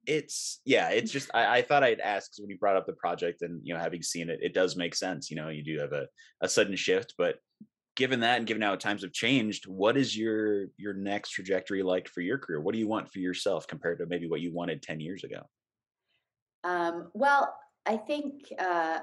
[0.05, 0.89] it's yeah.
[0.91, 3.75] It's just I, I thought I'd ask when you brought up the project and you
[3.75, 5.31] know having seen it, it does make sense.
[5.31, 6.07] You know, you do have a
[6.41, 7.37] a sudden shift, but
[7.97, 12.09] given that and given how times have changed what is your your next trajectory like
[12.09, 12.61] for your career?
[12.61, 15.43] What do you want for yourself compared to maybe what you wanted 10 years ago?
[16.65, 17.55] Um, well
[17.87, 18.99] i think uh,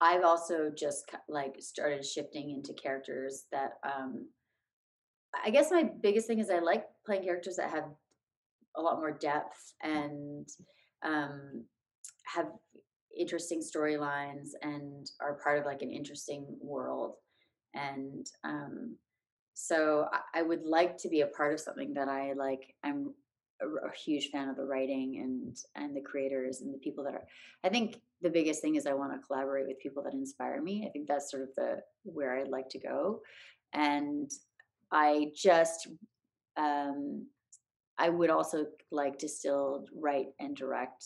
[0.00, 4.28] i've also just like started shifting into characters that um,
[5.44, 7.84] i guess my biggest thing is i like playing characters that have
[8.76, 10.48] a lot more depth and
[11.04, 11.64] um,
[12.24, 12.46] have
[13.18, 17.16] interesting storylines and are part of like an interesting world.
[17.74, 18.96] And um
[19.54, 23.14] so I, would like to be a part of something that i like i'm
[23.62, 27.14] a, a, huge fan of the writing and and the creators and the people that
[27.14, 27.24] are
[27.62, 30.84] i think the biggest thing is i want to collaborate with people that inspire me.
[30.86, 33.20] I think that's sort of the where i'd like to go.
[33.72, 34.30] And
[34.90, 35.88] i just
[36.56, 37.26] um
[37.96, 41.04] i would also like to still write and direct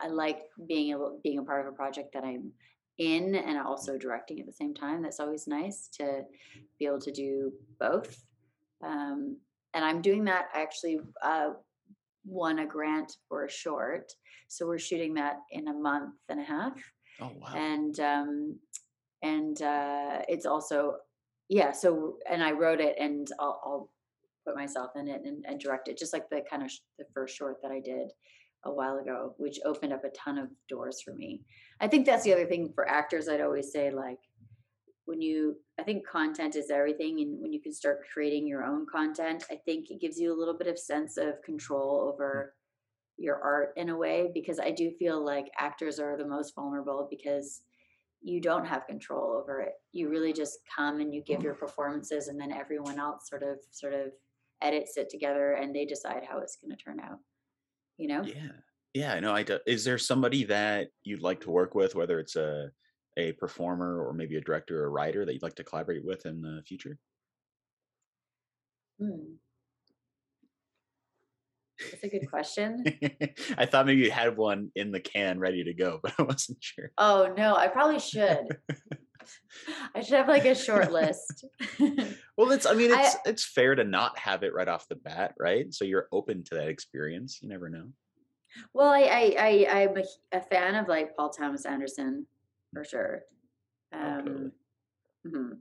[0.00, 2.52] I like being able being a part of a project that I'm
[2.98, 5.02] in and also directing at the same time.
[5.02, 6.22] That's always nice to
[6.78, 8.22] be able to do both.
[8.84, 9.38] Um,
[9.74, 10.48] and I'm doing that.
[10.54, 11.50] I actually uh,
[12.24, 14.12] won a grant for a short,
[14.48, 16.78] so we're shooting that in a month and a half.
[17.20, 17.54] Oh wow!
[17.54, 18.58] And um,
[19.22, 20.96] and uh, it's also
[21.48, 21.72] yeah.
[21.72, 23.90] So and I wrote it, and I'll, I'll
[24.46, 27.04] put myself in it and, and direct it, just like the kind of sh- the
[27.14, 28.10] first short that I did
[28.64, 31.42] a while ago, which opened up a ton of doors for me.
[31.80, 33.28] I think that's the other thing for actors.
[33.28, 34.18] I'd always say, like,
[35.06, 37.20] when you, I think content is everything.
[37.20, 40.38] And when you can start creating your own content, I think it gives you a
[40.38, 42.12] little bit of sense of control mm.
[42.12, 42.54] over
[43.16, 47.06] your art in a way, because I do feel like actors are the most vulnerable
[47.10, 47.62] because
[48.22, 49.72] you don't have control over it.
[49.92, 51.60] You really just come and you give your mm.
[51.60, 54.12] performances and then everyone else sort of, sort of
[54.62, 57.18] edits it together and they decide how it's going to turn out
[58.00, 58.52] you know yeah
[58.94, 59.58] yeah i know i do.
[59.66, 62.70] is there somebody that you'd like to work with whether it's a
[63.18, 66.24] a performer or maybe a director or a writer that you'd like to collaborate with
[66.26, 66.98] in the future
[68.98, 69.34] hmm.
[71.90, 72.84] That's a good question.
[73.58, 76.58] I thought maybe you had one in the can ready to go, but I wasn't
[76.60, 76.90] sure.
[76.98, 78.58] Oh no, I probably should.
[79.94, 81.44] I should have like a short list.
[82.36, 84.96] well, it's I mean it's I, it's fair to not have it right off the
[84.96, 85.72] bat, right?
[85.72, 87.40] So you're open to that experience.
[87.42, 87.88] You never know.
[88.74, 92.26] Well, I I, I I'm a, a fan of like Paul Thomas Anderson
[92.72, 93.22] for sure.
[93.92, 94.50] Um, oh, totally.
[95.26, 95.52] mm-hmm.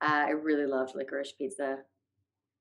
[0.00, 1.78] uh, I really loved Licorice Pizza.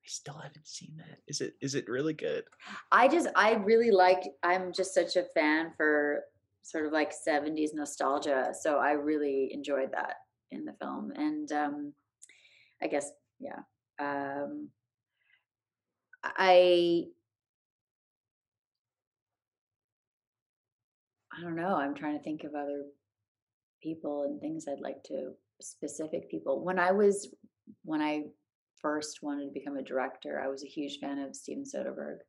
[0.05, 1.19] I still haven't seen that.
[1.27, 2.43] Is it is it really good?
[2.91, 6.25] I just I really like I'm just such a fan for
[6.65, 8.51] sort of like 70s nostalgia.
[8.59, 10.15] So I really enjoyed that
[10.49, 11.11] in the film.
[11.15, 11.93] And um,
[12.81, 13.59] I guess, yeah.
[13.99, 14.69] Um,
[16.23, 17.03] I
[21.37, 21.75] I don't know.
[21.75, 22.83] I'm trying to think of other
[23.83, 26.63] people and things I'd like to specific people.
[26.63, 27.29] When I was
[27.83, 28.23] when I
[28.81, 32.19] first wanted to become a director, I was a huge fan of Steven Soderbergh.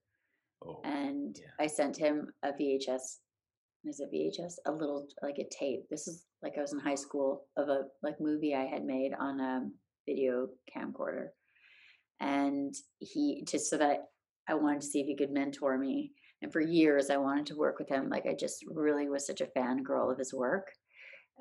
[0.65, 1.65] Oh, and yeah.
[1.65, 3.19] I sent him a VHS
[3.85, 4.55] is it VHS?
[4.67, 5.89] A little like a tape.
[5.91, 9.13] This is like I was in high school of a like movie I had made
[9.19, 9.69] on a
[10.07, 11.29] video camcorder,
[12.21, 14.09] and he just so that
[14.49, 16.13] I wanted to see if he could mentor me.
[16.43, 18.09] And for years, I wanted to work with him.
[18.09, 20.69] Like I just really was such a fangirl of his work.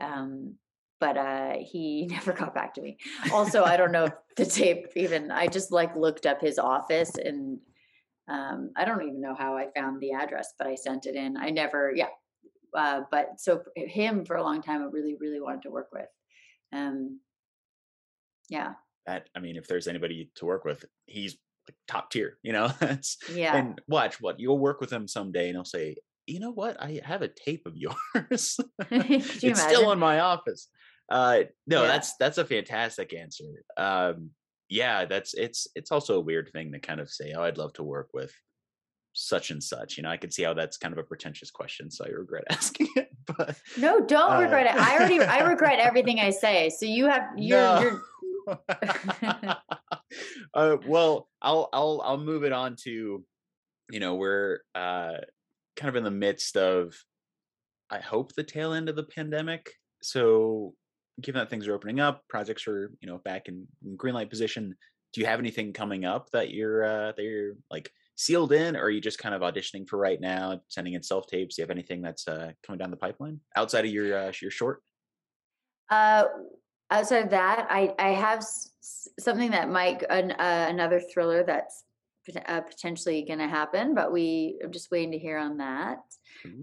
[0.01, 0.55] Um,
[0.99, 2.97] but uh, he never got back to me.
[3.31, 5.31] Also, I don't know if the tape even.
[5.31, 7.59] I just like looked up his office and
[8.27, 11.37] um, I don't even know how I found the address, but I sent it in.
[11.37, 12.07] I never, yeah.
[12.75, 16.07] Uh, but so him for a long time, I really, really wanted to work with.
[16.73, 17.19] Um,
[18.49, 18.73] yeah.
[19.07, 21.37] That I mean, if there's anybody to work with, he's
[21.69, 22.37] like top tier.
[22.43, 22.71] You know,
[23.33, 23.55] yeah.
[23.55, 26.81] And watch what you'll work with him someday, and he'll say, "You know what?
[26.81, 27.95] I have a tape of yours.
[28.91, 29.55] it's imagine?
[29.55, 30.69] still in my office."
[31.07, 31.87] Uh, no, Yeah.
[31.87, 33.63] that's that's a fantastic answer.
[33.77, 34.31] Um,
[34.69, 37.73] yeah, that's it's it's also a weird thing to kind of say, "Oh, I'd love
[37.73, 38.33] to work with."
[39.17, 41.89] Such and such you know i can see how that's kind of a pretentious question
[41.89, 44.75] so i regret asking it but No, don't Uh, regret it.
[44.75, 46.69] I already, I regret everything I say.
[46.69, 47.79] So you have, you're, No.
[47.81, 48.01] you're
[50.53, 53.23] uh, well, I'll I'll I'll move it on to,
[53.89, 55.17] you know, we're uh,
[55.75, 56.95] kind of in the midst of,
[57.89, 59.71] I hope the tail end of the pandemic.
[60.03, 60.75] So,
[61.21, 64.29] given that things are opening up, projects are you know back in, in green light
[64.29, 64.75] position.
[65.13, 68.83] Do you have anything coming up that you're uh, that you're like sealed in, or
[68.83, 71.55] are you just kind of auditioning for right now, sending in self tapes?
[71.55, 74.51] Do you have anything that's uh, coming down the pipeline outside of your uh, your
[74.51, 74.81] short?
[75.89, 76.25] Uh,
[76.89, 81.83] outside of that, I I have s- something that might an, uh, another thriller that's
[82.25, 85.99] pot- uh, potentially going to happen, but we I'm just waiting to hear on that.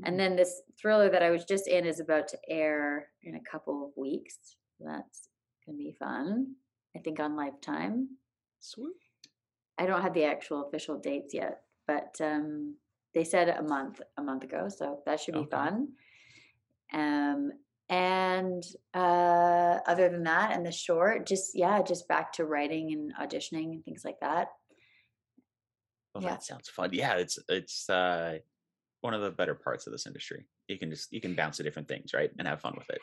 [0.04, 3.50] And then this thriller that I was just in is about to air in a
[3.50, 4.38] couple of weeks.
[4.78, 5.28] So That's
[5.66, 6.54] gonna be fun.
[6.96, 8.08] I think on Lifetime.
[8.60, 8.94] Sweet.
[9.78, 12.76] I don't have the actual official dates yet, but um,
[13.14, 15.50] they said a month a month ago, so that should be Okay.
[15.50, 15.88] fun.
[16.92, 17.52] Um,
[17.88, 18.62] and
[18.94, 23.72] uh, other than that, and the short, just yeah, just back to writing and auditioning
[23.72, 24.48] and things like that.
[26.14, 26.30] Well, Yeah.
[26.30, 26.90] that sounds fun.
[26.92, 28.38] Yeah, it's it's uh,
[29.00, 30.46] one of the better parts of this industry.
[30.68, 33.00] You can just you can bounce to different things, right, and have fun with it.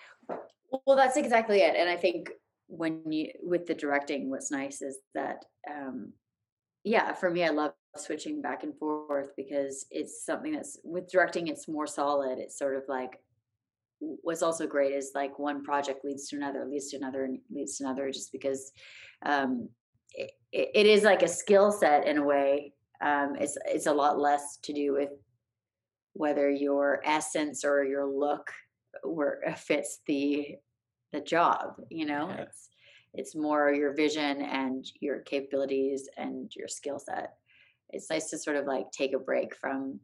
[0.86, 1.76] Well, that's exactly it.
[1.76, 2.32] And I think
[2.68, 6.14] when you with the directing, what's nice is that um
[6.84, 11.48] yeah, for me I love switching back and forth because it's something that's with directing
[11.48, 12.40] it's more solid.
[12.40, 13.20] It's sort of like
[14.00, 17.78] what's also great is like one project leads to another, leads to another, and leads
[17.78, 18.72] to another just because
[19.26, 19.70] um
[20.14, 22.74] it, it is like a skill set in a way.
[23.04, 25.10] Um it's it's a lot less to do with
[26.14, 28.52] whether your essence or your look
[29.04, 30.56] where fits the
[31.12, 32.42] the job you know Yeah.
[32.44, 32.70] it's
[33.20, 37.30] it's more your vision and your capabilities and your skill set
[37.90, 40.00] it's nice to sort of like take a break from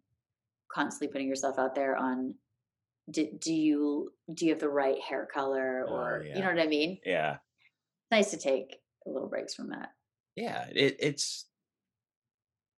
[0.72, 2.36] constantly putting yourself out there on
[3.10, 6.40] do, do you do you have the right hair color Oh, or you yeah.
[6.42, 9.90] know what i mean Yeah, it's nice to take a little breaks from that
[10.36, 10.68] yeah.
[10.70, 11.48] It, it's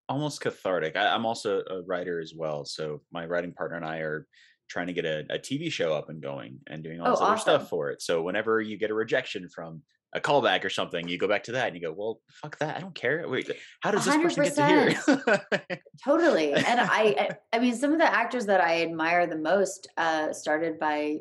[0.10, 0.96] almost cathartic.
[0.96, 4.28] I, I'm also a writer as well, so my writing partner and I are
[4.70, 7.22] trying to get a, a TV show up and going and doing all Oh, this
[7.22, 7.42] other awesome.
[7.42, 8.02] stuff for it.
[8.02, 9.82] So whenever you get a rejection from
[10.14, 12.78] a callback or something, you go back to that and you go, "Well, fuck that.
[12.78, 13.28] I don't care.
[13.28, 17.92] Wait, how does this person get to hear?" totally and I, I i mean some
[17.92, 21.18] of the actors that i admire the most uh started by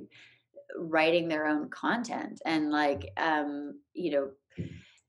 [0.76, 4.30] writing their own content and like um you know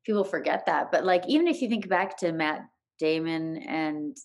[0.06, 2.62] people forget that but like even if you think back to matt
[2.98, 4.16] damon and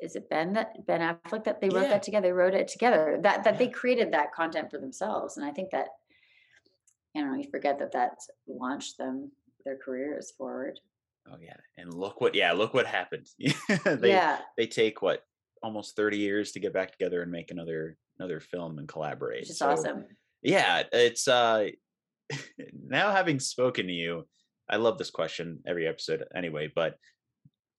[0.00, 1.88] is it ben that ben affleck that they wrote Yeah.
[1.88, 5.46] that together they wrote it together that that they created that content for themselves and
[5.46, 5.88] i think that
[7.14, 9.30] you know you forget that that launched them
[9.64, 10.78] their careers forward
[11.30, 13.26] oh yeah, and look what yeah, look what happened.
[13.84, 15.22] they yeah they take what
[15.62, 19.40] almost 30 years to get back together and make another another film and collaborate.
[19.40, 20.04] which is So, awesome
[20.42, 21.68] Yeah, it's uh
[22.88, 24.26] now having spoken to you,
[24.68, 26.96] I love this question every episode anyway, but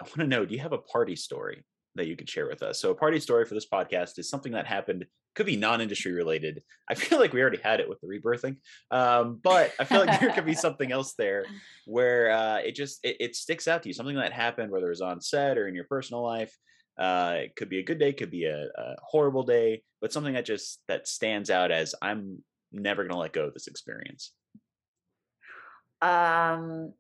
[0.02, 1.64] I want to know, do you have a party story
[1.96, 2.80] that you could share with us?
[2.80, 5.06] So a party story for this podcast is something that happened
[5.36, 6.64] could be non-industry related.
[6.90, 8.58] I feel like we already had it with the rebirthing.
[8.92, 11.46] Um, but I feel like there could be something else there
[11.86, 14.90] where uh, it just it, it sticks out to you something that happened whether it
[14.90, 16.56] was on set or in your personal life
[16.98, 20.34] uh, it could be a good day could be a, a horrible day but something
[20.34, 24.32] that just that stands out as i'm never going to let go of this experience
[26.02, 26.94] Um.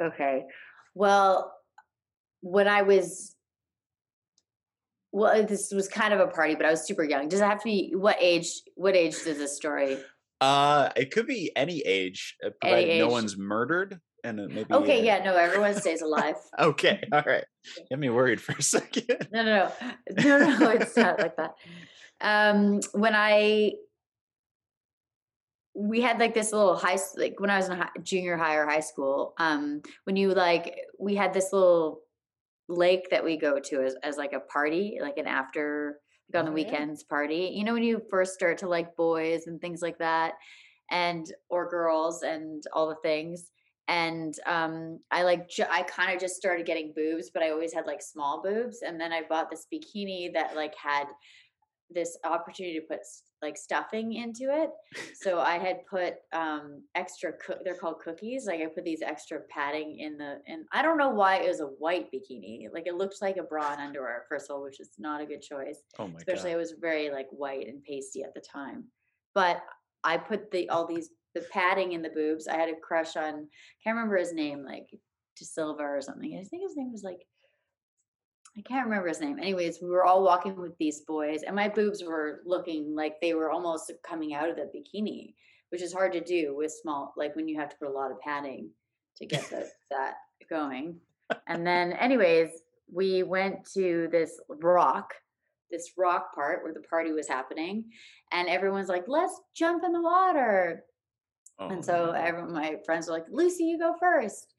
[0.00, 0.44] Okay.
[0.94, 1.52] Well,
[2.40, 3.34] when I was,
[5.12, 7.28] well, this was kind of a party, but I was super young.
[7.28, 8.46] Does it have to be what age?
[8.74, 9.98] What age does this story?
[10.40, 13.10] uh it could be any age uh, Any provided no age.
[13.10, 15.00] one's murdered and maybe Okay.
[15.00, 15.24] uh, Yeah.
[15.24, 16.36] No, everyone stays alive.
[16.60, 17.44] okay all right
[17.90, 19.72] get me worried for a second No, no,
[20.16, 20.70] no, no, no.
[20.70, 21.54] It's not like that.
[22.20, 23.72] Um, when I
[25.74, 28.66] we had like this little high like when I was in high, junior high or
[28.66, 29.34] high school.
[29.38, 32.00] Um, when you like we had this little
[32.68, 35.98] lake that we go to as, as like a party, like an after
[36.32, 36.64] like on the Oh, yeah.
[36.64, 37.52] weekends party.
[37.54, 40.34] You know when you first start to like boys and things like that.
[40.90, 43.50] and or girls and all the things
[43.88, 47.72] and um i like ju- i kind of just started getting boobs but i always
[47.74, 51.04] had like small boobs and then i bought this bikini that like had
[51.90, 53.00] this opportunity to put
[53.40, 54.70] like stuffing into it
[55.20, 59.38] so i had put um extra co- they're called cookies like i put these extra
[59.48, 62.94] padding in the and i don't know why it was a white bikini like it
[62.96, 65.82] looked like a bra and underwear first of all which is not a good choice
[65.98, 66.56] Oh my especially god.
[66.56, 68.84] it was very like white and pasty at the time
[69.34, 69.62] but
[70.04, 73.46] i put the all these the padding in the boobs i had a crush on
[73.82, 74.88] can't remember his name like
[75.38, 77.20] de silva or something i think his name was like
[78.56, 79.38] I can't remember his name.
[79.38, 83.34] Anyways, we were all walking with these boys, and my boobs were looking like they
[83.34, 85.34] were almost coming out of the bikini,
[85.70, 88.10] which is hard to do with small, like when you have to put a lot
[88.10, 88.70] of padding
[89.18, 90.14] to get the, that
[90.50, 90.96] going.
[91.46, 92.50] And then, anyways,
[92.92, 95.12] we went to this rock,
[95.70, 97.84] this rock part where the party was happening,
[98.32, 100.84] and everyone's like, "Let's jump in the water."
[101.58, 104.54] Oh, and so everyone, my friends were like, Lucie, you go first.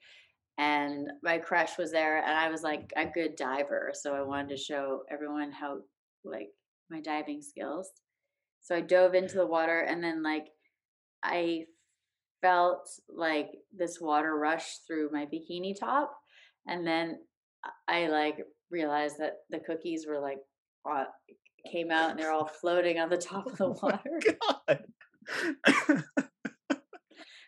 [0.60, 3.92] And my crush was there, and I was like a good diver.
[3.94, 5.80] So I wanted to show everyone how,
[6.26, 6.50] like,
[6.92, 7.90] my diving skills.
[8.62, 10.48] So I dove into the water, and then, like,
[11.24, 11.64] I
[12.42, 16.12] felt like this water rush through my bikini top.
[16.68, 17.20] And then
[17.88, 18.40] I, like,
[18.70, 20.40] realized that the cookies were like,
[21.72, 24.20] came out and they're all floating on the top of the Oh water.
[24.68, 26.26] God.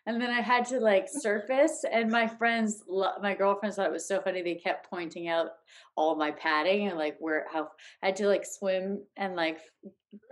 [0.07, 2.83] And then I had to like surface, and my friends,
[3.21, 4.41] my girlfriends thought it was so funny.
[4.41, 5.49] They kept pointing out
[5.95, 7.69] all my padding and like where how
[8.01, 9.59] I had to like swim and like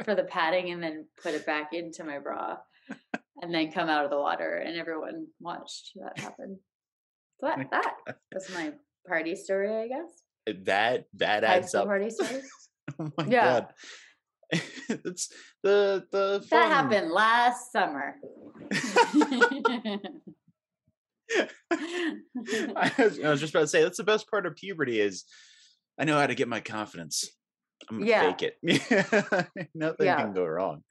[0.05, 2.57] for the padding, and then put it back into my bra,
[3.43, 6.59] and then come out of the water, and everyone watched that happen.
[7.39, 7.95] So that that
[8.33, 8.71] was my
[9.07, 10.55] party story, I guess.
[10.65, 11.85] that that adds up.
[11.85, 12.41] party story.
[12.99, 13.43] Oh my Yeah.
[13.61, 13.67] god.
[14.89, 15.31] it's
[15.63, 18.15] the the That fun- happened last summer.
[21.71, 25.25] I was, I was just about to say that's the best part of puberty is
[25.99, 27.25] I know how to get my confidence.
[27.89, 28.33] I'm gonna Yeah.
[28.33, 29.69] fake it.
[29.75, 30.17] Nothing Yeah.
[30.21, 30.83] can go wrong.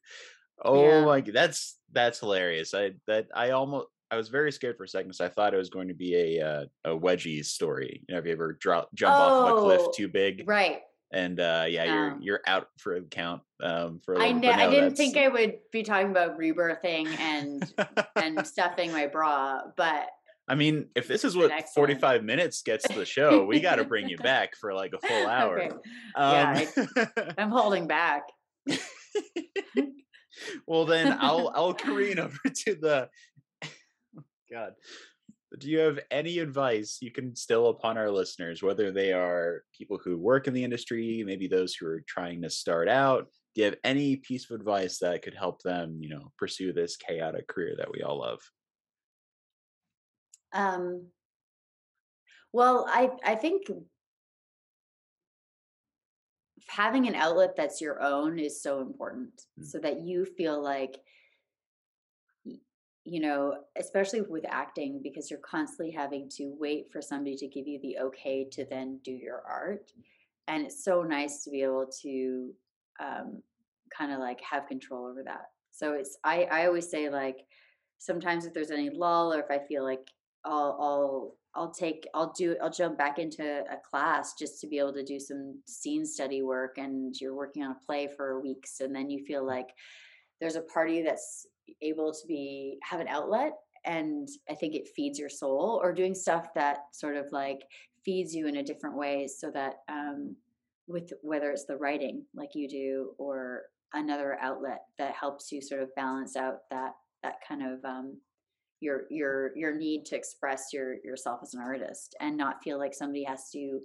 [0.64, 1.04] Oh Yeah.
[1.04, 2.74] my god, that's that's hilarious.
[2.74, 5.58] I that I almost I was very scared for a second because I thought it
[5.58, 8.02] was going to be a uh, a wedgies story.
[8.08, 10.80] You know, have you ever drop jump off of a cliff Oh, too big right.
[11.12, 14.58] And uh yeah, you're you're out for a count um for a I ne- but
[14.58, 17.72] I didn't think I would be talking about rebirthing and
[18.16, 20.08] and stuffing my bra, but
[20.50, 22.00] I mean, if this is what excellent.
[22.00, 25.26] 45 minutes gets the show, we got to bring you back for like a full
[25.26, 25.58] hour.
[25.60, 25.70] okay,
[26.16, 26.64] Yeah,
[26.96, 27.06] Um,
[27.38, 28.22] I'm holding back.
[30.66, 33.08] well, then I'll I'll careen over to the.
[34.50, 34.72] God,
[35.56, 39.98] do you have any advice you can still upon our listeners, whether they are people
[40.02, 43.28] who work in the industry, maybe those who are trying to start out?
[43.54, 46.96] Do you have any piece of advice that could help them, you know, pursue this
[46.96, 48.40] chaotic career that we all love?
[50.52, 51.06] Um,
[52.52, 53.70] well, I I think
[56.68, 59.64] having an outlet that's your own is so important, Mm.
[59.66, 61.00] so that you feel like
[63.10, 67.66] you know, especially with acting, because you're constantly having to wait for somebody to give
[67.66, 69.92] you the okay to then do your art.
[70.46, 72.52] And it's so nice to be able to
[73.00, 73.42] um,
[73.96, 75.46] kind of like have control over that.
[75.70, 77.46] So it's, I, I always say, like,
[77.98, 80.06] sometimes if there's any lull or if I feel like
[80.44, 84.78] I'll, I'll, I'll take, I'll do, I'll jump back into a class just to be
[84.78, 86.76] able to do some scene study work.
[86.76, 89.68] And you're working on a play for weeks, and then you feel like
[90.40, 91.46] there's a party that's
[91.82, 93.52] able to be have an outlet
[93.84, 97.62] and i think it feeds your soul or doing stuff that sort of like
[98.04, 100.34] feeds you in a different way so that um
[100.86, 103.62] with whether it's the writing like you do or
[103.94, 108.16] another outlet that helps you sort of balance out that that kind of um
[108.80, 112.94] your your your need to express your yourself as an artist and not feel like
[112.94, 113.80] somebody has to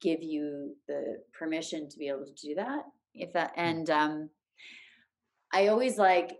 [0.00, 2.82] give you the permission to be able to do that
[3.14, 4.30] if that and um
[5.52, 6.38] I always like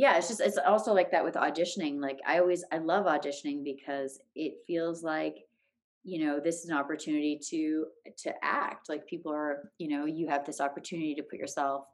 [0.00, 2.00] yeah, it's just it's also like that with auditioning.
[2.00, 5.34] Like I always I love auditioning because it feels like
[6.04, 7.84] you know this is an opportunity to
[8.16, 11.84] to act like people are you know you have this opportunity to put yourself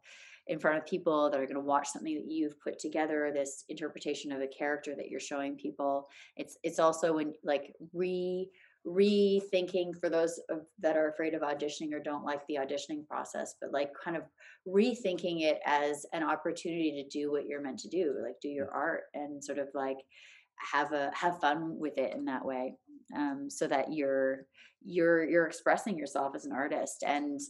[0.46, 3.64] in front of people that are going to watch something that you've put together this
[3.68, 8.48] interpretation of a character that you're showing people it's it's also when like re
[8.86, 13.54] rethinking for those of, that are afraid of auditioning or don't like the auditioning process
[13.60, 14.22] but like kind of
[14.66, 18.70] rethinking it as an opportunity to do what you're meant to do like do your
[18.70, 19.98] art and sort of like
[20.58, 22.74] have a have fun with it in that way
[23.16, 24.46] um, so that you're
[24.84, 27.40] you're you're expressing yourself as an artist and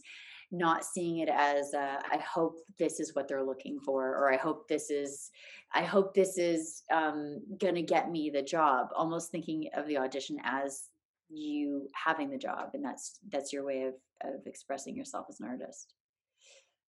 [0.51, 4.37] not seeing it as uh, I hope this is what they're looking for, or I
[4.37, 5.29] hope this is,
[5.73, 8.87] I hope this is um, gonna get me the job.
[8.95, 10.83] Almost thinking of the audition as
[11.29, 15.47] you having the job, and that's that's your way of of expressing yourself as an
[15.47, 15.93] artist.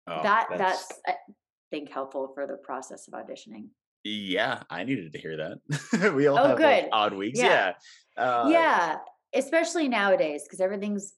[0.06, 1.14] Oh, that that's that's I
[1.70, 3.68] think helpful for the process of auditioning.
[4.04, 4.62] yeah.
[4.70, 6.14] I needed to hear that.
[6.16, 6.90] we all Oh, have like good.
[6.92, 7.38] odd weeks.
[7.38, 7.74] Yeah.
[8.16, 8.22] Yeah.
[8.22, 8.96] Uh, yeah,
[9.34, 11.12] especially nowadays because everything's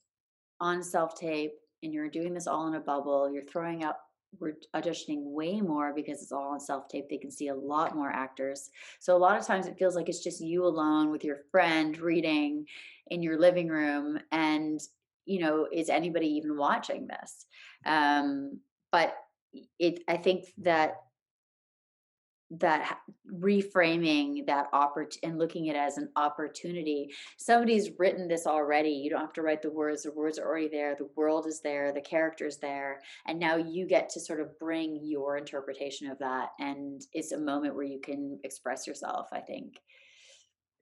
[0.60, 1.52] on self tape
[1.82, 3.32] and you're doing this all in a bubble.
[3.32, 4.00] You're throwing up,
[4.38, 7.08] we're auditioning way more because it's all on self tape.
[7.08, 8.70] They can see a lot more actors.
[9.00, 11.98] So a lot of times it feels like it's just you alone with your friend
[11.98, 12.66] reading
[13.08, 14.18] in your living room.
[14.30, 14.80] And,
[15.26, 17.46] you know, is anybody even watching this?
[17.84, 18.60] Um,
[18.92, 19.14] but
[19.78, 20.94] it, I think that
[22.58, 22.98] that
[23.32, 29.08] reframing that opport and looking at it as an opportunity somebody's written this already you
[29.08, 31.92] don't have to write the words the words are already there the world is there
[31.92, 36.48] the characters there and now you get to sort of bring your interpretation of that
[36.58, 39.74] and it's a moment where you can express yourself i think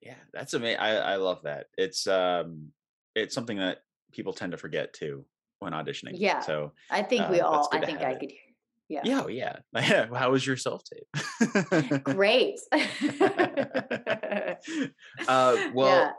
[0.00, 0.14] Yeah.
[0.32, 0.78] That's amazing.
[0.80, 1.66] I, I love that.
[1.76, 2.72] It's um
[3.14, 3.78] it's something that
[4.12, 5.24] people tend to forget too
[5.58, 6.12] when auditioning.
[6.14, 6.40] Yeah.
[6.40, 8.20] So i think we Uh, all i think i it.
[8.20, 8.32] could
[8.88, 9.28] yeah, yeah, oh,
[9.80, 10.06] yeah.
[10.14, 12.04] How was your self tape?
[12.04, 12.58] great
[15.28, 16.10] uh, well, yeah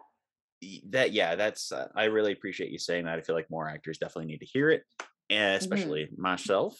[0.89, 3.17] that yeah, that's uh, I really appreciate you saying that.
[3.17, 4.83] I feel like more actors definitely need to hear it,
[5.29, 6.77] and especially myself.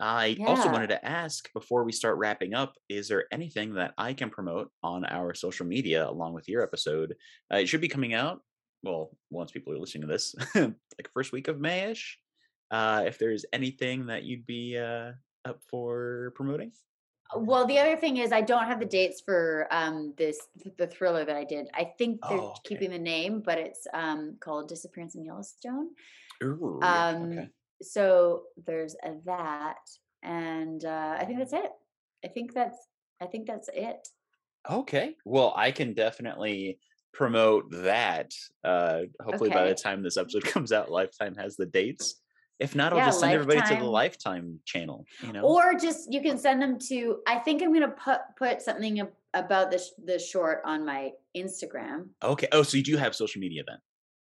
[0.00, 0.72] I also Mm-hmm.
[0.72, 4.70] Wanted to ask before we start wrapping up: Is there anything that I can promote
[4.82, 7.14] on our social media along with your episode?
[7.52, 8.40] Uh, it should be coming out.
[8.82, 12.14] Well, once people are listening to this, like first week of Mayish.
[12.70, 15.12] Uh, if there's anything that you'd be uh,
[15.44, 16.72] up for promoting,
[17.36, 20.38] Well, the other thing is I don't have the dates for um this
[20.76, 21.68] the thriller that I did.
[21.74, 22.60] I think they're Oh, okay.
[22.64, 25.90] keeping the name, but it's um called Disappearance in Yellowstone.
[26.42, 27.48] Ooh, Um okay.
[27.82, 29.78] so there's a, that
[30.22, 31.72] and uh I think that's it.
[32.24, 32.78] I think that's
[33.20, 34.08] I think that's it.
[34.70, 35.16] Okay.
[35.24, 36.78] Well, I can definitely
[37.12, 38.32] promote that.
[38.62, 42.20] Uh hopefully by the time this episode comes out, Lifetime has the dates.
[42.62, 44.32] If not, I'll Yeah, just send everybody to the Lifetime.
[44.42, 45.42] Lifetime channel, you know.
[45.42, 49.02] Or just you can send them to I think I'm going to put put something
[49.34, 52.08] about this the short on my Instagram.
[52.22, 52.48] okay.
[52.52, 53.78] Oh, so you do have social media then?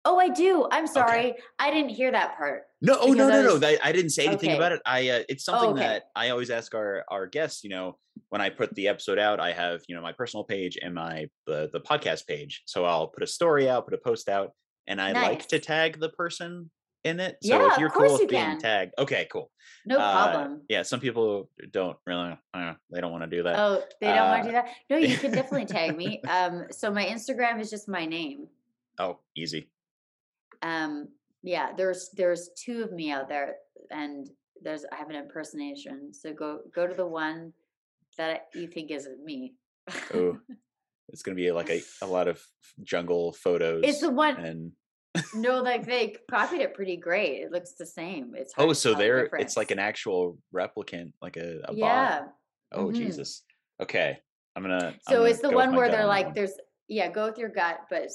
[0.09, 0.67] Oh, I do.
[0.71, 1.35] I'm sorry.
[1.59, 2.63] I didn't hear that part.
[2.81, 3.53] No, oh no, no, no.
[3.55, 4.57] was- I, I didn't say anything Okay.
[4.57, 4.81] about it.
[4.85, 5.81] I uh, it's something okay.
[5.81, 7.63] that I always ask our our guests.
[7.63, 7.97] You know,
[8.29, 11.27] when I put the episode out, I have you know my personal page and my
[11.45, 12.63] the the podcast page.
[12.65, 14.51] So I'll put a story out, put a post out,
[14.87, 16.71] and I like to tag the person
[17.07, 17.37] in it.
[17.41, 18.59] So Yeah, if of you're course cool you with being can.
[18.59, 19.49] tagged, okay, cool.
[19.85, 20.61] No Uh, problem.
[20.69, 22.37] yeah, some people don't really.
[22.53, 23.57] Uh, they don't want to do that.
[23.57, 24.67] Oh, they don't want uh, to do that?
[24.89, 26.21] No, you can definitely tag me.
[26.23, 28.47] Um, so my Instagram is just my name.
[28.99, 29.69] Oh, easy.
[30.61, 31.07] Um,
[31.43, 33.55] yeah, there's there's two of me out there,
[33.91, 34.27] and
[34.61, 36.13] there's I have an impersonation.
[36.13, 37.53] So go go to the one
[38.17, 39.53] that you think is me.
[40.13, 40.37] Oh,
[41.09, 42.41] it's gonna be like a, a lot of
[42.83, 43.83] jungle photos.
[43.85, 44.35] it's the one.
[44.37, 44.71] and
[45.33, 47.41] No, like they copied it pretty great.
[47.41, 48.33] It looks the same.
[48.35, 51.67] It's hard oh, so tell the there it's like an actual replicant, like a, a
[51.67, 51.77] bot.
[51.77, 52.25] yeah.
[52.71, 52.95] Oh mhm.
[52.95, 53.43] Jesus.
[53.81, 54.19] Okay,
[54.55, 54.87] I'm gonna.
[54.87, 56.53] I'm So gonna it's the one where they're on like, there's
[56.87, 58.09] yeah, go with your gut, but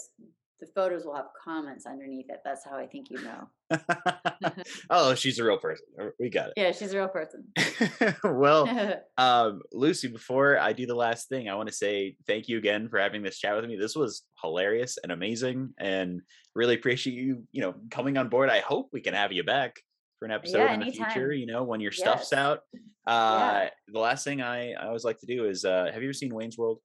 [0.60, 2.40] the photos will have comments underneath it.
[2.44, 3.48] That's how I think you know.
[4.90, 5.86] oh, she's a real person.
[6.00, 6.54] Uh, We got it.
[6.56, 7.44] Yeah, she's a real person.
[8.24, 8.68] well,
[9.18, 12.88] um, Lucie, before I do the last thing, I want to say thank you again
[12.88, 13.76] for having this chat with me.
[13.76, 16.20] This was hilarious and amazing, and
[16.54, 18.50] really appreciate you, you know, coming on board.
[18.50, 19.76] I hope we can have you back
[20.18, 21.32] for an episode Yeah, in the future.
[21.32, 22.60] You know, when your stuff's out.
[23.06, 26.12] Uh, The last thing I, I always like to do is, uh, have you ever
[26.12, 26.78] seen Wayne's World?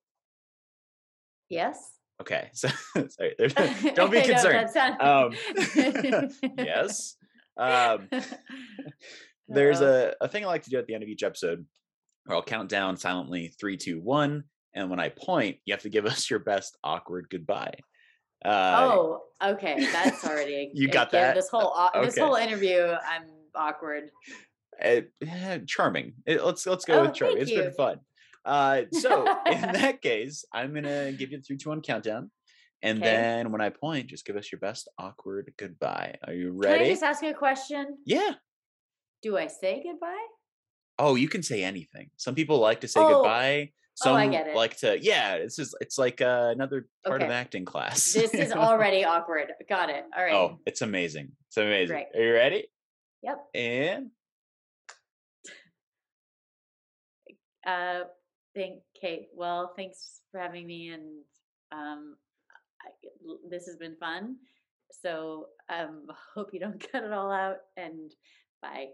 [1.50, 1.97] yes.
[2.22, 3.54] Okay, so sorry, there's,
[3.96, 4.70] don't be concerned.
[5.00, 5.34] Um,
[6.58, 7.16] yes.
[7.58, 8.10] Um,
[9.48, 11.66] there's a, a thing I like to do at the end of each episode
[12.26, 14.44] where I'll count down silently three, two, one.
[14.74, 17.74] And when I point, you have to give us your best awkward goodbye.
[18.46, 19.88] Uh, oh, okay.
[19.92, 21.34] That's already You got that?
[21.36, 23.24] This whole au- this whole interview, I'm
[23.56, 24.12] awkward.
[24.80, 25.02] eh,
[25.66, 26.14] charming.
[26.28, 27.40] Eh, let's let's go Oh, with charming.
[27.42, 28.00] It's been fun.
[28.48, 32.32] Uh, so in that case, I'm gonna give you the three, two, one countdown,
[32.82, 33.06] and Okay.
[33.10, 36.16] then when I point, just give us your best awkward goodbye.
[36.26, 36.78] Are you ready?
[36.78, 37.98] Can I just ask you a question?
[38.06, 38.36] Yeah.
[39.22, 40.28] Do I say goodbye?
[40.98, 42.10] Oh, you can say anything.
[42.18, 43.08] Some people like to say Oh.
[43.16, 43.72] goodbye.
[43.96, 44.56] Some Oh, I get it.
[44.56, 45.36] like to, yeah.
[45.36, 48.14] It's just, it's like uh, another part of acting class.
[48.14, 49.52] This is already awkward.
[49.68, 50.06] Got it.
[50.16, 50.34] All right.
[50.34, 51.32] Oh, it's amazing.
[51.50, 51.96] It's amazing.
[51.96, 52.08] Great.
[52.16, 52.68] Are you ready?
[53.24, 53.38] Yep.
[53.56, 54.12] And
[57.66, 58.04] Uh,
[58.58, 59.28] thank Kate.
[59.36, 61.24] Well, thanks for having me, and
[61.72, 62.18] um,
[62.82, 62.90] I,
[63.50, 64.38] this has been fun.
[65.02, 68.12] So um, hope you don't cut it all out, and
[68.62, 68.88] Bye.